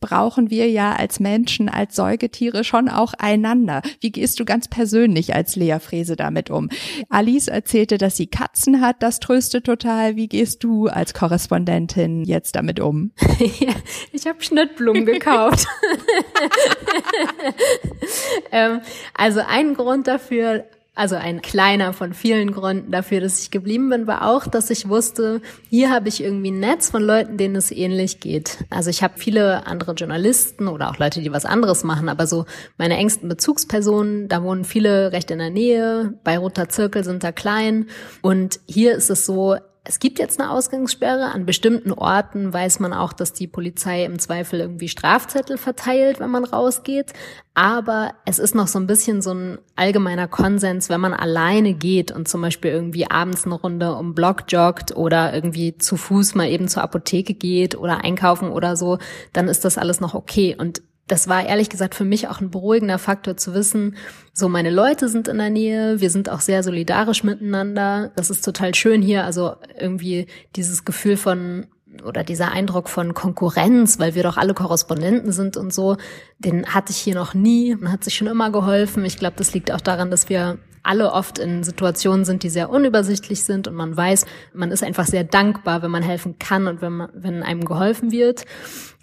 brauchen 0.00 0.50
wir 0.50 0.70
ja 0.70 0.92
als 0.92 1.20
Menschen, 1.20 1.68
als 1.68 1.96
Säugetiere 1.96 2.64
schon 2.64 2.88
auch 2.88 3.14
einander. 3.18 3.82
Wie 4.00 4.12
gehst 4.12 4.38
du 4.40 4.44
ganz 4.44 4.68
persönlich 4.68 5.34
als 5.34 5.56
Lea 5.56 5.78
Frese 5.80 6.16
damit 6.16 6.50
um? 6.50 6.68
Alice 7.08 7.48
erzählte, 7.48 7.98
dass 7.98 8.16
sie 8.16 8.26
Katzen 8.26 8.80
hat, 8.80 9.02
das 9.02 9.20
tröstet 9.20 9.66
total. 9.66 10.16
Wie 10.16 10.28
gehst 10.28 10.62
du 10.64 10.88
als 10.88 11.14
Korrespondentin 11.14 12.24
jetzt 12.24 12.56
damit 12.56 12.80
um? 12.80 13.12
ich 14.12 14.26
habe 14.26 14.42
Schnittblumen 14.42 15.04
gekauft. 15.04 15.66
ähm, 18.52 18.80
also 19.14 19.40
ein 19.46 19.74
Grund 19.74 20.06
dafür, 20.06 20.64
also 20.98 21.14
ein 21.14 21.42
kleiner 21.42 21.92
von 21.92 22.12
vielen 22.12 22.50
Gründen 22.50 22.90
dafür, 22.90 23.20
dass 23.20 23.40
ich 23.40 23.52
geblieben 23.52 23.88
bin, 23.88 24.08
war 24.08 24.28
auch, 24.28 24.48
dass 24.48 24.68
ich 24.68 24.88
wusste, 24.88 25.40
hier 25.70 25.90
habe 25.90 26.08
ich 26.08 26.20
irgendwie 26.20 26.50
ein 26.50 26.58
Netz 26.58 26.90
von 26.90 27.02
Leuten, 27.04 27.36
denen 27.36 27.54
es 27.54 27.70
ähnlich 27.70 28.18
geht. 28.18 28.64
Also 28.68 28.90
ich 28.90 29.04
habe 29.04 29.14
viele 29.16 29.64
andere 29.68 29.92
Journalisten 29.92 30.66
oder 30.66 30.90
auch 30.90 30.98
Leute, 30.98 31.20
die 31.20 31.32
was 31.32 31.44
anderes 31.44 31.84
machen, 31.84 32.08
aber 32.08 32.26
so 32.26 32.46
meine 32.78 32.96
engsten 32.96 33.28
Bezugspersonen, 33.28 34.26
da 34.26 34.42
wohnen 34.42 34.64
viele 34.64 35.12
recht 35.12 35.30
in 35.30 35.38
der 35.38 35.50
Nähe, 35.50 36.14
Beiruter 36.24 36.68
Zirkel 36.68 37.04
sind 37.04 37.22
da 37.22 37.30
klein 37.30 37.86
und 38.20 38.58
hier 38.66 38.96
ist 38.96 39.08
es 39.08 39.24
so, 39.24 39.56
es 39.88 40.00
gibt 40.00 40.18
jetzt 40.18 40.38
eine 40.38 40.50
Ausgangssperre. 40.50 41.32
An 41.32 41.46
bestimmten 41.46 41.92
Orten 41.92 42.52
weiß 42.52 42.78
man 42.78 42.92
auch, 42.92 43.14
dass 43.14 43.32
die 43.32 43.46
Polizei 43.46 44.04
im 44.04 44.18
Zweifel 44.18 44.60
irgendwie 44.60 44.88
Strafzettel 44.88 45.56
verteilt, 45.56 46.20
wenn 46.20 46.30
man 46.30 46.44
rausgeht. 46.44 47.14
Aber 47.54 48.12
es 48.26 48.38
ist 48.38 48.54
noch 48.54 48.66
so 48.66 48.78
ein 48.78 48.86
bisschen 48.86 49.22
so 49.22 49.32
ein 49.32 49.58
allgemeiner 49.76 50.28
Konsens, 50.28 50.90
wenn 50.90 51.00
man 51.00 51.14
alleine 51.14 51.72
geht 51.72 52.12
und 52.12 52.28
zum 52.28 52.42
Beispiel 52.42 52.70
irgendwie 52.70 53.10
abends 53.10 53.46
eine 53.46 53.54
Runde 53.54 53.94
um 53.94 54.14
Block 54.14 54.44
joggt 54.48 54.94
oder 54.94 55.32
irgendwie 55.32 55.78
zu 55.78 55.96
Fuß 55.96 56.34
mal 56.34 56.50
eben 56.50 56.68
zur 56.68 56.82
Apotheke 56.82 57.32
geht 57.32 57.74
oder 57.74 58.04
einkaufen 58.04 58.50
oder 58.50 58.76
so, 58.76 58.98
dann 59.32 59.48
ist 59.48 59.64
das 59.64 59.78
alles 59.78 60.00
noch 60.00 60.12
okay. 60.12 60.54
Und 60.56 60.82
das 61.08 61.28
war 61.28 61.44
ehrlich 61.44 61.70
gesagt 61.70 61.94
für 61.94 62.04
mich 62.04 62.28
auch 62.28 62.40
ein 62.40 62.50
beruhigender 62.50 62.98
Faktor 62.98 63.36
zu 63.36 63.54
wissen, 63.54 63.96
so 64.32 64.48
meine 64.48 64.70
Leute 64.70 65.08
sind 65.08 65.26
in 65.26 65.38
der 65.38 65.50
Nähe, 65.50 66.00
wir 66.00 66.10
sind 66.10 66.30
auch 66.30 66.40
sehr 66.40 66.62
solidarisch 66.62 67.24
miteinander. 67.24 68.12
Das 68.14 68.30
ist 68.30 68.44
total 68.44 68.74
schön 68.74 69.02
hier, 69.02 69.24
also 69.24 69.56
irgendwie 69.78 70.26
dieses 70.54 70.84
Gefühl 70.84 71.16
von 71.16 71.66
oder 72.04 72.22
dieser 72.22 72.52
Eindruck 72.52 72.88
von 72.88 73.14
Konkurrenz, 73.14 73.98
weil 73.98 74.14
wir 74.14 74.22
doch 74.22 74.36
alle 74.36 74.54
Korrespondenten 74.54 75.32
sind 75.32 75.56
und 75.56 75.72
so, 75.72 75.96
den 76.38 76.66
hatte 76.66 76.92
ich 76.92 76.98
hier 76.98 77.14
noch 77.14 77.34
nie. 77.34 77.74
Man 77.74 77.90
hat 77.90 78.04
sich 78.04 78.14
schon 78.14 78.28
immer 78.28 78.50
geholfen. 78.50 79.04
Ich 79.04 79.16
glaube, 79.16 79.36
das 79.36 79.54
liegt 79.54 79.72
auch 79.72 79.80
daran, 79.80 80.10
dass 80.10 80.28
wir 80.28 80.58
alle 80.82 81.12
oft 81.12 81.38
in 81.38 81.64
Situationen 81.64 82.24
sind, 82.24 82.42
die 82.42 82.50
sehr 82.50 82.70
unübersichtlich 82.70 83.42
sind 83.42 83.68
und 83.68 83.74
man 83.74 83.96
weiß, 83.96 84.26
man 84.54 84.70
ist 84.70 84.84
einfach 84.84 85.06
sehr 85.06 85.24
dankbar, 85.24 85.82
wenn 85.82 85.90
man 85.90 86.02
helfen 86.02 86.38
kann 86.38 86.66
und 86.66 86.80
wenn 86.80 86.92
man, 86.92 87.10
wenn 87.14 87.42
einem 87.42 87.64
geholfen 87.64 88.12
wird. 88.12 88.44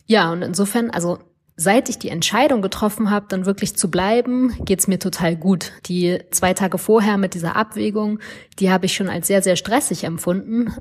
Ja, 0.06 0.32
und 0.32 0.42
insofern, 0.42 0.90
also 0.92 1.20
Seit 1.58 1.88
ich 1.88 1.98
die 1.98 2.10
Entscheidung 2.10 2.62
getroffen 2.62 3.10
habe, 3.10 3.28
dann 3.30 3.46
wirklich 3.46 3.78
zu 3.78 3.90
bleiben, 3.90 4.54
geht's 4.66 4.88
mir 4.88 5.00
total 5.00 5.38
gut. 5.38 5.72
Die 5.86 6.20
zwei 6.32 6.54
Tage 6.54 6.78
vorher 6.78 7.18
mit 7.18 7.34
dieser 7.34 7.56
Abwägung, 7.56 8.20
die 8.60 8.72
habe 8.72 8.88
ich 8.88 8.94
schon 8.94 9.08
als 9.08 9.28
sehr, 9.28 9.42
sehr 9.42 9.56
stressig 9.56 10.04
empfunden. 10.04 10.74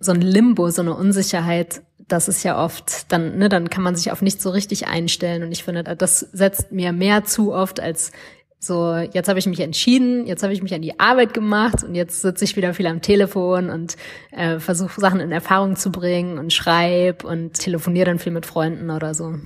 So 0.00 0.12
ein 0.12 0.20
Limbo, 0.20 0.68
so 0.68 0.82
eine 0.82 0.94
Unsicherheit, 0.94 1.82
das 2.08 2.28
ist 2.28 2.42
ja 2.42 2.62
oft, 2.62 3.10
dann, 3.10 3.38
ne, 3.38 3.48
dann 3.48 3.70
kann 3.70 3.82
man 3.82 3.96
sich 3.96 4.12
auf 4.12 4.22
nicht 4.22 4.40
so 4.42 4.50
richtig 4.50 4.86
einstellen. 4.86 5.42
Und 5.42 5.52
ich 5.52 5.64
finde, 5.64 5.82
das 5.82 6.20
setzt 6.20 6.72
mir 6.72 6.92
mehr 6.92 7.24
zu 7.24 7.52
oft 7.52 7.80
als 7.80 8.12
so, 8.60 8.96
jetzt 8.96 9.28
habe 9.28 9.38
ich 9.38 9.46
mich 9.46 9.60
entschieden, 9.60 10.26
jetzt 10.26 10.42
habe 10.42 10.52
ich 10.52 10.62
mich 10.62 10.74
an 10.74 10.82
die 10.82 10.98
Arbeit 10.98 11.32
gemacht 11.32 11.84
und 11.84 11.94
jetzt 11.94 12.22
sitze 12.22 12.44
ich 12.44 12.56
wieder 12.56 12.74
viel 12.74 12.88
am 12.88 13.00
Telefon 13.00 13.70
und 13.70 13.96
äh, 14.32 14.58
versuche 14.58 15.00
Sachen 15.00 15.20
in 15.20 15.30
Erfahrung 15.30 15.76
zu 15.76 15.92
bringen 15.92 16.38
und 16.38 16.52
schreibe 16.52 17.26
und 17.26 17.54
telefoniere 17.54 18.06
dann 18.06 18.18
viel 18.18 18.32
mit 18.32 18.46
Freunden 18.46 18.90
oder 18.90 19.14
so. 19.14 19.36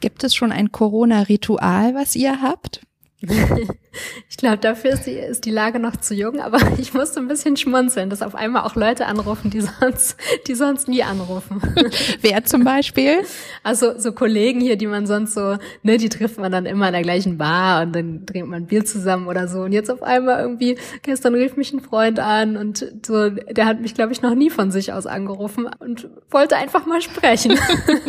Gibt 0.00 0.22
es 0.22 0.36
schon 0.36 0.52
ein 0.52 0.70
Corona-Ritual, 0.70 1.94
was 1.94 2.14
ihr 2.14 2.40
habt? 2.40 2.82
ich 4.28 4.36
glaube, 4.36 4.58
dafür 4.58 4.90
ist 4.92 5.04
die, 5.04 5.12
ist 5.12 5.44
die 5.44 5.50
Lage 5.50 5.78
noch 5.78 5.96
zu 5.96 6.14
jung, 6.14 6.40
aber 6.40 6.58
ich 6.78 6.94
musste 6.94 7.20
ein 7.20 7.28
bisschen 7.28 7.56
schmunzeln, 7.56 8.10
dass 8.10 8.22
auf 8.22 8.34
einmal 8.34 8.62
auch 8.62 8.74
Leute 8.74 9.06
anrufen, 9.06 9.50
die 9.50 9.60
sonst, 9.60 10.16
die 10.46 10.54
sonst 10.54 10.88
nie 10.88 11.02
anrufen. 11.02 11.60
Wer 12.20 12.44
zum 12.44 12.64
Beispiel? 12.64 13.18
Also 13.62 13.98
so 13.98 14.12
Kollegen 14.12 14.60
hier, 14.60 14.76
die 14.76 14.86
man 14.86 15.06
sonst 15.06 15.34
so, 15.34 15.56
ne, 15.82 15.96
die 15.96 16.08
trifft 16.08 16.38
man 16.38 16.52
dann 16.52 16.66
immer 16.66 16.86
in 16.88 16.92
der 16.92 17.02
gleichen 17.02 17.38
Bar 17.38 17.82
und 17.82 17.94
dann 17.94 18.26
trinkt 18.26 18.48
man 18.48 18.66
Bier 18.66 18.84
zusammen 18.84 19.28
oder 19.28 19.48
so. 19.48 19.60
Und 19.60 19.72
jetzt 19.72 19.90
auf 19.90 20.02
einmal 20.02 20.40
irgendwie, 20.40 20.78
gestern 21.02 21.34
rief 21.34 21.56
mich 21.56 21.72
ein 21.72 21.80
Freund 21.80 22.18
an 22.18 22.56
und 22.56 22.86
so, 23.04 23.30
der 23.30 23.66
hat 23.66 23.80
mich, 23.80 23.94
glaube 23.94 24.12
ich, 24.12 24.22
noch 24.22 24.34
nie 24.34 24.50
von 24.50 24.70
sich 24.70 24.92
aus 24.92 25.06
angerufen 25.06 25.68
und 25.78 26.08
wollte 26.30 26.56
einfach 26.56 26.86
mal 26.86 27.00
sprechen. 27.00 27.58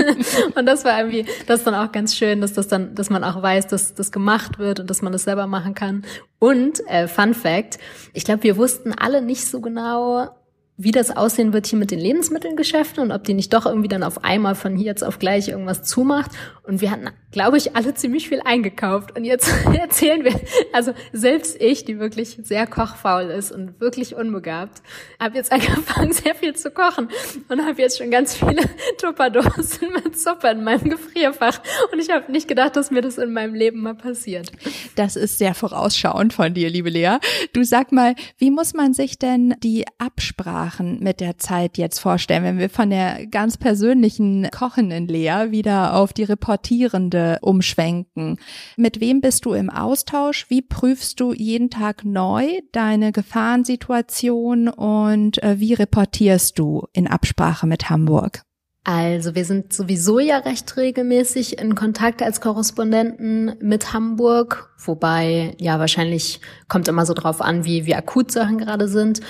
und 0.56 0.66
das 0.66 0.86
war 0.86 0.98
irgendwie, 0.98 1.25
das 1.48 1.60
ist 1.60 1.68
dann 1.68 1.75
auch 1.75 1.92
ganz 1.92 2.16
schön, 2.16 2.42
dass 2.42 2.54
das 2.54 2.68
dann, 2.68 2.96
dass 2.96 3.10
man 3.10 3.24
auch 3.24 3.42
weiß, 3.42 3.68
dass 3.68 3.94
das 3.94 4.12
gemacht 4.12 4.60
wird 4.60 4.80
und 4.80 4.90
dass 4.90 5.02
man 5.02 5.12
das 5.12 5.24
selber 5.24 5.48
machen 5.48 5.73
kann. 5.74 6.06
Und 6.39 6.86
äh, 6.88 7.08
Fun 7.08 7.34
Fact, 7.34 7.80
ich 8.13 8.25
glaube, 8.25 8.44
wir 8.44 8.58
wussten 8.58 8.94
alle 8.94 9.22
nicht 9.22 9.46
so 9.46 9.62
genau, 9.62 10.30
wie 10.75 10.92
das 10.92 11.15
aussehen 11.15 11.53
wird 11.53 11.68
hier 11.68 11.77
mit 11.77 11.92
den 11.92 12.00
Lebensmittelgeschäften 12.00 13.03
und 13.03 13.12
ob 13.12 13.24
die 13.24 13.36
nicht 13.36 13.53
doch 13.53 13.68
irgendwie 13.68 13.88
dann 13.88 14.01
auf 14.01 14.24
einmal 14.24 14.56
von 14.56 14.75
hier 14.75 14.88
jetzt 14.88 15.03
auf 15.03 15.20
gleich 15.20 15.50
irgendwas 15.50 15.84
zumacht. 15.84 16.32
Und 16.63 16.82
wir 16.82 16.89
hatten, 16.89 17.10
glaube 17.32 17.58
ich, 17.58 17.75
alle 17.75 17.94
ziemlich 17.94 18.30
viel 18.30 18.42
eingekauft. 18.44 19.15
Und 19.15 19.24
jetzt 19.24 19.53
erzählen 19.77 20.24
wir, 20.24 20.34
also 20.72 20.94
selbst 21.12 21.62
ich, 21.62 21.86
die 21.86 22.00
wirklich 22.00 22.39
sehr 22.42 22.65
kochfaul 22.65 23.25
ist 23.25 23.51
und 23.51 23.80
wirklich 23.80 24.15
unbegabt, 24.15 24.82
habe 25.20 25.38
jetzt 25.38 25.51
angefangen, 25.51 26.12
sehr 26.12 26.34
viel 26.34 26.56
zu 26.56 26.72
kochen 26.72 27.10
und 27.50 27.65
habe 27.65 27.80
jetzt 27.80 28.00
schon 28.00 28.10
ganz 28.10 28.36
viele 28.36 28.63
Tupperdosen 28.98 29.89
mit 30.03 30.20
Suppe 30.20 30.50
in 30.50 30.63
meinem 30.63 30.89
Gefrierfach. 30.89 31.62
Und 31.92 32.00
ich 32.00 32.10
habe 32.10 32.32
nicht 32.32 32.48
gedacht, 32.48 32.75
dass 32.75 32.89
mir 32.89 33.01
das 33.01 33.20
in 33.20 33.32
meinem 33.32 33.53
Leben 33.53 33.82
mal 33.82 33.96
passiert. 33.96 34.51
Das 34.96 35.15
ist 35.15 35.38
sehr 35.38 35.53
vorausschauend 35.53 36.34
von 36.34 36.56
dir, 36.56 36.70
liebe 36.72 36.89
Lea. 36.89 37.18
Du 37.53 37.63
sag 37.63 37.92
mal, 37.92 38.15
wie 38.38 38.50
muss 38.50 38.74
man 38.74 38.96
sich 38.96 39.20
denn 39.20 39.56
die 39.62 39.86
Absprache 40.00 40.62
Sprachen 40.63 41.00
mit 41.01 41.20
der 41.20 41.38
Zeit 41.38 41.77
jetzt 41.77 42.00
vorstellen, 42.00 42.43
wenn 42.43 42.58
wir 42.58 42.70
von 42.70 42.89
der 42.89 43.27
ganz 43.27 43.58
persönlichen 43.58 44.48
kochenden 44.50 45.08
Lea 45.08 45.48
wieder 45.50 45.93
auf 45.93 46.13
die 46.13 46.24
reportierende 46.24 47.39
umschwenken? 47.41 48.38
Mit 48.77 49.01
wem 49.01 49.20
bist 49.20 49.43
du 49.43 49.53
im 49.53 49.70
Austausch? 49.70 50.46
Wie 50.50 50.62
prüfst 50.62 51.20
du 51.20 51.34
jeden 51.34 51.70
Tag 51.70 52.05
neu 52.05 52.48
deine 52.72 53.12
Gefahrensituation 53.12 54.70
und 54.70 55.43
äh, 55.43 55.60
wie 55.60 55.74
reportierst 55.74 56.58
du 56.58 56.88
in 56.93 57.08
Absprache 57.08 57.67
mit 57.67 57.89
Hamburg? 57.89 58.43
Also 58.86 59.36
wir 59.36 59.46
sind 59.46 59.74
sowieso 59.74 60.20
ja 60.20 60.38
recht 60.39 60.75
regelmäßig 60.77 61.60
in 61.60 61.75
Kontakt 61.75 62.22
als 62.22 62.41
Korrespondenten 62.41 63.55
mit 63.62 63.93
Hamburg, 63.93 64.70
wobei 64.77 65.55
ja 65.60 65.79
wahrscheinlich 65.79 66.41
kommt 66.67 66.88
immer 66.89 67.05
so 67.05 67.13
drauf 67.13 67.41
an, 67.41 67.63
wie, 67.65 67.86
wie 67.86 67.96
akut 67.96 68.32
Sachen 68.32 68.58
gerade 68.58 68.88
sind. 68.89 69.22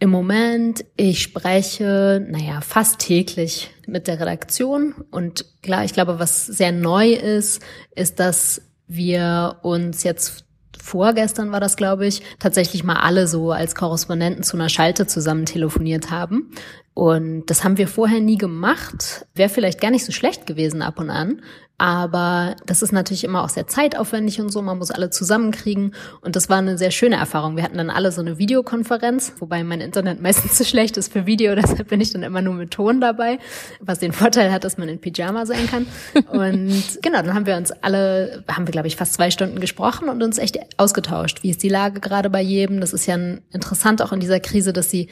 Im 0.00 0.10
Moment, 0.10 0.84
ich 0.96 1.22
spreche, 1.22 2.24
naja, 2.28 2.60
fast 2.60 3.00
täglich 3.00 3.70
mit 3.86 4.06
der 4.06 4.20
Redaktion. 4.20 4.94
Und 5.10 5.44
klar, 5.62 5.84
ich 5.84 5.92
glaube, 5.92 6.20
was 6.20 6.46
sehr 6.46 6.70
neu 6.70 7.12
ist, 7.12 7.62
ist, 7.96 8.20
dass 8.20 8.62
wir 8.86 9.56
uns 9.62 10.04
jetzt 10.04 10.44
vorgestern 10.80 11.50
war 11.50 11.60
das, 11.60 11.76
glaube 11.76 12.06
ich, 12.06 12.22
tatsächlich 12.38 12.84
mal 12.84 13.00
alle 13.00 13.26
so 13.26 13.50
als 13.50 13.74
Korrespondenten 13.74 14.44
zu 14.44 14.56
einer 14.56 14.68
Schalte 14.68 15.06
zusammen 15.06 15.46
telefoniert 15.46 16.10
haben. 16.10 16.52
Und 16.98 17.46
das 17.46 17.62
haben 17.62 17.78
wir 17.78 17.86
vorher 17.86 18.18
nie 18.18 18.38
gemacht. 18.38 19.24
Wäre 19.36 19.48
vielleicht 19.48 19.80
gar 19.80 19.92
nicht 19.92 20.04
so 20.04 20.10
schlecht 20.10 20.48
gewesen 20.48 20.82
ab 20.82 20.98
und 20.98 21.10
an. 21.10 21.42
Aber 21.80 22.56
das 22.66 22.82
ist 22.82 22.90
natürlich 22.90 23.22
immer 23.22 23.44
auch 23.44 23.50
sehr 23.50 23.68
zeitaufwendig 23.68 24.40
und 24.40 24.50
so. 24.50 24.62
Man 24.62 24.78
muss 24.78 24.90
alle 24.90 25.08
zusammenkriegen. 25.08 25.94
Und 26.22 26.34
das 26.34 26.48
war 26.48 26.58
eine 26.58 26.76
sehr 26.76 26.90
schöne 26.90 27.14
Erfahrung. 27.14 27.54
Wir 27.54 27.62
hatten 27.62 27.78
dann 27.78 27.90
alle 27.90 28.10
so 28.10 28.20
eine 28.20 28.38
Videokonferenz, 28.38 29.34
wobei 29.38 29.62
mein 29.62 29.80
Internet 29.80 30.20
meistens 30.22 30.56
zu 30.56 30.64
schlecht 30.64 30.96
ist 30.96 31.12
für 31.12 31.24
Video. 31.24 31.54
Deshalb 31.54 31.86
bin 31.86 32.00
ich 32.00 32.12
dann 32.12 32.24
immer 32.24 32.42
nur 32.42 32.54
mit 32.54 32.72
Ton 32.72 33.00
dabei, 33.00 33.38
was 33.78 34.00
den 34.00 34.10
Vorteil 34.10 34.50
hat, 34.50 34.64
dass 34.64 34.76
man 34.76 34.88
in 34.88 35.00
Pyjama 35.00 35.46
sein 35.46 35.68
kann. 35.68 35.86
Und 36.32 36.98
genau, 37.00 37.22
dann 37.22 37.32
haben 37.32 37.46
wir 37.46 37.56
uns 37.56 37.70
alle, 37.70 38.42
haben 38.48 38.66
wir 38.66 38.72
glaube 38.72 38.88
ich 38.88 38.96
fast 38.96 39.12
zwei 39.12 39.30
Stunden 39.30 39.60
gesprochen 39.60 40.08
und 40.08 40.20
uns 40.20 40.38
echt 40.38 40.58
ausgetauscht. 40.78 41.44
Wie 41.44 41.50
ist 41.50 41.62
die 41.62 41.68
Lage 41.68 42.00
gerade 42.00 42.28
bei 42.28 42.42
jedem? 42.42 42.80
Das 42.80 42.92
ist 42.92 43.06
ja 43.06 43.14
interessant 43.52 44.02
auch 44.02 44.10
in 44.10 44.18
dieser 44.18 44.40
Krise, 44.40 44.72
dass 44.72 44.90
sie 44.90 45.08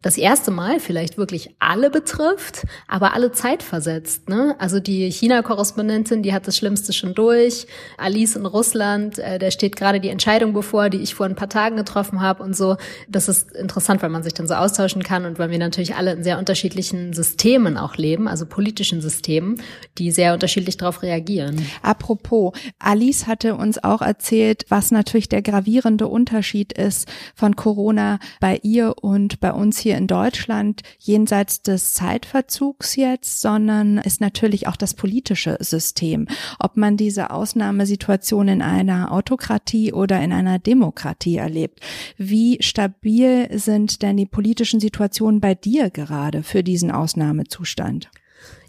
das 0.00 0.16
erste 0.16 0.52
Mal 0.52 0.78
vielleicht 0.78 1.18
wirklich 1.18 1.56
alle 1.58 1.90
betrifft, 1.90 2.64
aber 2.86 3.14
alle 3.14 3.32
Zeit 3.32 3.64
versetzt. 3.64 4.28
Ne? 4.28 4.54
Also 4.60 4.78
die 4.78 5.10
China-Korrespondentin, 5.10 6.22
die 6.22 6.32
hat 6.32 6.46
das 6.46 6.56
Schlimmste 6.56 6.92
schon 6.92 7.14
durch. 7.14 7.66
Alice 7.96 8.36
in 8.36 8.46
Russland, 8.46 9.18
äh, 9.18 9.40
der 9.40 9.50
steht 9.50 9.74
gerade 9.74 9.98
die 9.98 10.08
Entscheidung 10.08 10.52
bevor, 10.52 10.88
die 10.88 10.98
ich 10.98 11.16
vor 11.16 11.26
ein 11.26 11.34
paar 11.34 11.48
Tagen 11.48 11.76
getroffen 11.76 12.20
habe 12.20 12.44
und 12.44 12.54
so. 12.54 12.76
Das 13.08 13.28
ist 13.28 13.50
interessant, 13.52 14.00
weil 14.00 14.10
man 14.10 14.22
sich 14.22 14.34
dann 14.34 14.46
so 14.46 14.54
austauschen 14.54 15.02
kann 15.02 15.24
und 15.24 15.40
weil 15.40 15.50
wir 15.50 15.58
natürlich 15.58 15.96
alle 15.96 16.12
in 16.12 16.22
sehr 16.22 16.38
unterschiedlichen 16.38 17.12
Systemen 17.12 17.76
auch 17.76 17.96
leben, 17.96 18.28
also 18.28 18.46
politischen 18.46 19.00
Systemen, 19.00 19.60
die 19.98 20.12
sehr 20.12 20.32
unterschiedlich 20.32 20.76
darauf 20.76 21.02
reagieren. 21.02 21.66
Apropos, 21.82 22.52
Alice 22.78 23.26
hatte 23.26 23.56
uns 23.56 23.82
auch 23.82 24.02
erzählt, 24.02 24.64
was 24.68 24.92
natürlich 24.92 25.28
der 25.28 25.42
gravierende 25.42 26.06
Unterschied 26.06 26.72
ist 26.72 27.08
von 27.34 27.56
Corona 27.56 28.20
bei 28.40 28.60
ihr 28.62 28.94
und 29.02 29.40
bei 29.40 29.52
uns 29.52 29.78
hier 29.78 29.87
hier 29.88 29.96
in 29.96 30.06
Deutschland 30.06 30.82
jenseits 30.98 31.62
des 31.62 31.94
Zeitverzugs 31.94 32.94
jetzt, 32.96 33.40
sondern 33.40 33.96
ist 33.96 34.20
natürlich 34.20 34.68
auch 34.68 34.76
das 34.76 34.92
politische 34.92 35.56
System. 35.60 36.28
Ob 36.58 36.76
man 36.76 36.98
diese 36.98 37.30
Ausnahmesituation 37.30 38.48
in 38.48 38.60
einer 38.60 39.12
Autokratie 39.12 39.94
oder 39.94 40.20
in 40.20 40.34
einer 40.34 40.58
Demokratie 40.58 41.36
erlebt. 41.36 41.80
Wie 42.18 42.58
stabil 42.60 43.48
sind 43.58 44.02
denn 44.02 44.18
die 44.18 44.26
politischen 44.26 44.78
Situationen 44.78 45.40
bei 45.40 45.54
dir 45.54 45.88
gerade 45.88 46.42
für 46.42 46.62
diesen 46.62 46.90
Ausnahmezustand? 46.90 48.10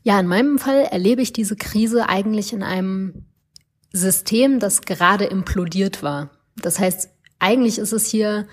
Ja, 0.03 0.21
in 0.21 0.27
meinem 0.27 0.57
Fall 0.57 0.87
erlebe 0.89 1.21
ich 1.21 1.33
diese 1.33 1.57
Krise 1.57 2.07
eigentlich 2.07 2.53
in 2.53 2.63
einem 2.63 3.25
System, 3.91 4.61
das 4.61 4.83
gerade 4.83 5.25
implodiert 5.25 6.01
war. 6.01 6.29
Das 6.55 6.79
heißt, 6.79 7.09
eigentlich 7.39 7.77
ist 7.77 7.91
es 7.91 8.09
hier 8.09 8.47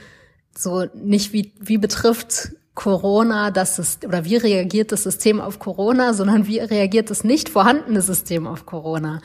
so 0.59 0.87
nicht 0.95 1.33
wie, 1.33 1.53
wie 1.61 1.79
betrifft 1.79 2.53
Corona 2.75 3.51
das 3.51 3.79
ist, 3.79 4.05
oder 4.05 4.25
wie 4.25 4.37
reagiert 4.37 4.93
das 4.93 5.03
System 5.03 5.41
auf 5.41 5.59
Corona, 5.59 6.13
sondern 6.13 6.47
wie 6.47 6.59
reagiert 6.59 7.11
das 7.11 7.25
nicht 7.25 7.49
vorhandene 7.49 8.03
System 8.03 8.47
auf 8.47 8.67
Corona. 8.67 9.21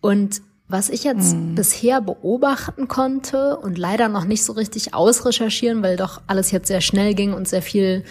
Und 0.00 0.42
was 0.66 0.90
ich 0.90 1.04
jetzt 1.04 1.32
hm. 1.32 1.54
bisher 1.54 2.00
beobachten 2.02 2.88
konnte 2.88 3.56
und 3.56 3.78
leider 3.78 4.08
noch 4.08 4.24
nicht 4.24 4.44
so 4.44 4.52
richtig 4.52 4.94
ausrecherchieren, 4.94 5.82
weil 5.82 5.96
doch 5.96 6.20
alles 6.26 6.50
jetzt 6.50 6.68
sehr 6.68 6.82
schnell 6.82 7.14
ging 7.14 7.32
und 7.32 7.48
sehr 7.48 7.62
viel 7.62 8.04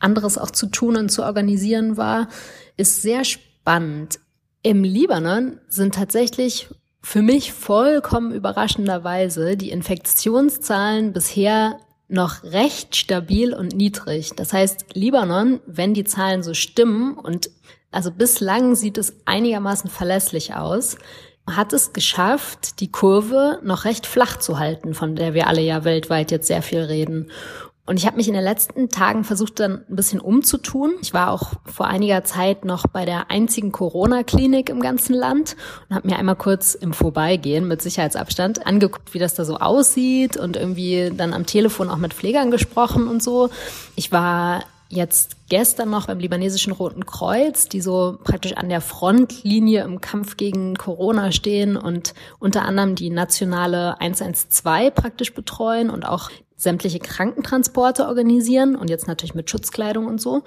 anderes 0.00 0.38
auch 0.38 0.50
zu 0.50 0.66
tun 0.66 0.96
und 0.96 1.10
zu 1.10 1.22
organisieren 1.22 1.96
war, 1.96 2.28
ist 2.76 3.02
sehr 3.02 3.24
spannend. 3.24 4.18
Im 4.62 4.82
Libanon 4.82 5.60
sind 5.68 5.94
tatsächlich 5.94 6.68
für 7.02 7.22
mich 7.22 7.52
vollkommen 7.52 8.32
überraschenderweise 8.32 9.56
die 9.56 9.70
Infektionszahlen 9.70 11.12
bisher 11.12 11.78
noch 12.10 12.42
recht 12.42 12.96
stabil 12.96 13.54
und 13.54 13.74
niedrig. 13.74 14.32
Das 14.36 14.52
heißt, 14.52 14.94
Libanon, 14.94 15.60
wenn 15.66 15.94
die 15.94 16.04
Zahlen 16.04 16.42
so 16.42 16.54
stimmen 16.54 17.14
und 17.14 17.50
also 17.90 18.10
bislang 18.10 18.74
sieht 18.74 18.98
es 18.98 19.14
einigermaßen 19.24 19.90
verlässlich 19.90 20.54
aus, 20.54 20.96
hat 21.48 21.72
es 21.72 21.92
geschafft, 21.92 22.80
die 22.80 22.92
Kurve 22.92 23.58
noch 23.62 23.84
recht 23.84 24.06
flach 24.06 24.38
zu 24.38 24.58
halten, 24.58 24.94
von 24.94 25.16
der 25.16 25.34
wir 25.34 25.46
alle 25.48 25.62
ja 25.62 25.84
weltweit 25.84 26.30
jetzt 26.30 26.46
sehr 26.46 26.62
viel 26.62 26.80
reden. 26.80 27.30
Und 27.90 27.96
ich 27.96 28.06
habe 28.06 28.18
mich 28.18 28.28
in 28.28 28.34
den 28.34 28.44
letzten 28.44 28.88
Tagen 28.88 29.24
versucht, 29.24 29.58
dann 29.58 29.84
ein 29.90 29.96
bisschen 29.96 30.20
umzutun. 30.20 30.92
Ich 31.02 31.12
war 31.12 31.32
auch 31.32 31.54
vor 31.64 31.88
einiger 31.88 32.22
Zeit 32.22 32.64
noch 32.64 32.86
bei 32.86 33.04
der 33.04 33.32
einzigen 33.32 33.72
Corona-Klinik 33.72 34.68
im 34.68 34.80
ganzen 34.80 35.12
Land 35.12 35.56
und 35.88 35.96
habe 35.96 36.06
mir 36.06 36.16
einmal 36.16 36.36
kurz 36.36 36.74
im 36.74 36.92
Vorbeigehen 36.92 37.66
mit 37.66 37.82
Sicherheitsabstand 37.82 38.64
angeguckt, 38.64 39.12
wie 39.12 39.18
das 39.18 39.34
da 39.34 39.44
so 39.44 39.56
aussieht 39.56 40.36
und 40.36 40.56
irgendwie 40.56 41.10
dann 41.12 41.32
am 41.32 41.46
Telefon 41.46 41.90
auch 41.90 41.96
mit 41.96 42.14
Pflegern 42.14 42.52
gesprochen 42.52 43.08
und 43.08 43.24
so. 43.24 43.50
Ich 43.96 44.12
war 44.12 44.62
jetzt 44.88 45.48
gestern 45.48 45.90
noch 45.90 46.06
beim 46.06 46.20
libanesischen 46.20 46.72
Roten 46.72 47.06
Kreuz, 47.06 47.68
die 47.68 47.80
so 47.80 48.18
praktisch 48.22 48.52
an 48.52 48.68
der 48.68 48.82
Frontlinie 48.82 49.82
im 49.82 50.00
Kampf 50.00 50.36
gegen 50.36 50.76
Corona 50.76 51.32
stehen 51.32 51.76
und 51.76 52.14
unter 52.38 52.62
anderem 52.62 52.94
die 52.94 53.10
nationale 53.10 54.00
112 54.00 54.94
praktisch 54.94 55.34
betreuen 55.34 55.90
und 55.90 56.06
auch 56.06 56.30
sämtliche 56.60 56.98
Krankentransporte 56.98 58.06
organisieren 58.06 58.76
und 58.76 58.90
jetzt 58.90 59.08
natürlich 59.08 59.34
mit 59.34 59.48
Schutzkleidung 59.48 60.06
und 60.06 60.20
so. 60.20 60.42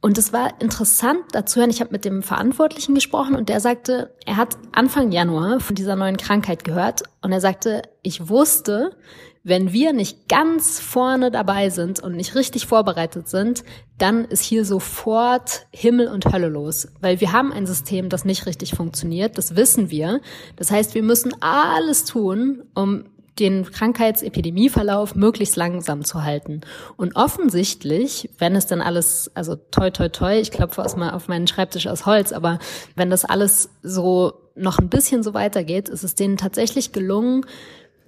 Und 0.00 0.16
es 0.16 0.32
war 0.32 0.60
interessant 0.60 1.20
dazu 1.32 1.60
hören, 1.60 1.70
ich 1.70 1.80
habe 1.80 1.92
mit 1.92 2.04
dem 2.04 2.22
Verantwortlichen 2.22 2.94
gesprochen 2.94 3.34
und 3.34 3.48
der 3.48 3.60
sagte, 3.60 4.14
er 4.24 4.36
hat 4.36 4.56
Anfang 4.72 5.10
Januar 5.10 5.60
von 5.60 5.74
dieser 5.74 5.96
neuen 5.96 6.16
Krankheit 6.16 6.64
gehört 6.64 7.02
und 7.20 7.32
er 7.32 7.40
sagte, 7.40 7.82
ich 8.02 8.28
wusste, 8.28 8.96
wenn 9.42 9.72
wir 9.72 9.92
nicht 9.92 10.28
ganz 10.28 10.80
vorne 10.80 11.30
dabei 11.30 11.70
sind 11.70 12.00
und 12.00 12.16
nicht 12.16 12.34
richtig 12.34 12.66
vorbereitet 12.66 13.28
sind, 13.28 13.62
dann 13.96 14.24
ist 14.24 14.42
hier 14.42 14.64
sofort 14.64 15.66
Himmel 15.70 16.08
und 16.08 16.32
Hölle 16.32 16.48
los, 16.48 16.88
weil 17.00 17.20
wir 17.20 17.30
haben 17.30 17.52
ein 17.52 17.64
System, 17.64 18.08
das 18.08 18.24
nicht 18.24 18.46
richtig 18.46 18.72
funktioniert, 18.72 19.38
das 19.38 19.54
wissen 19.54 19.88
wir. 19.88 20.20
Das 20.56 20.72
heißt, 20.72 20.96
wir 20.96 21.04
müssen 21.04 21.32
alles 21.40 22.04
tun, 22.04 22.64
um 22.74 23.04
den 23.38 23.70
Krankheitsepidemieverlauf 23.70 25.14
möglichst 25.14 25.56
langsam 25.56 26.04
zu 26.04 26.24
halten. 26.24 26.62
Und 26.96 27.16
offensichtlich, 27.16 28.30
wenn 28.38 28.56
es 28.56 28.66
dann 28.66 28.80
alles, 28.80 29.30
also 29.34 29.56
toi 29.56 29.90
toi 29.90 30.08
toi, 30.08 30.38
ich 30.38 30.50
klopfe 30.50 30.84
aus 30.84 30.96
mal 30.96 31.10
auf 31.10 31.28
meinen 31.28 31.46
Schreibtisch 31.46 31.86
aus 31.86 32.06
Holz, 32.06 32.32
aber 32.32 32.58
wenn 32.94 33.10
das 33.10 33.24
alles 33.24 33.70
so 33.82 34.34
noch 34.54 34.78
ein 34.78 34.88
bisschen 34.88 35.22
so 35.22 35.34
weitergeht, 35.34 35.88
ist 35.88 36.02
es 36.02 36.14
denen 36.14 36.38
tatsächlich 36.38 36.92
gelungen, 36.92 37.44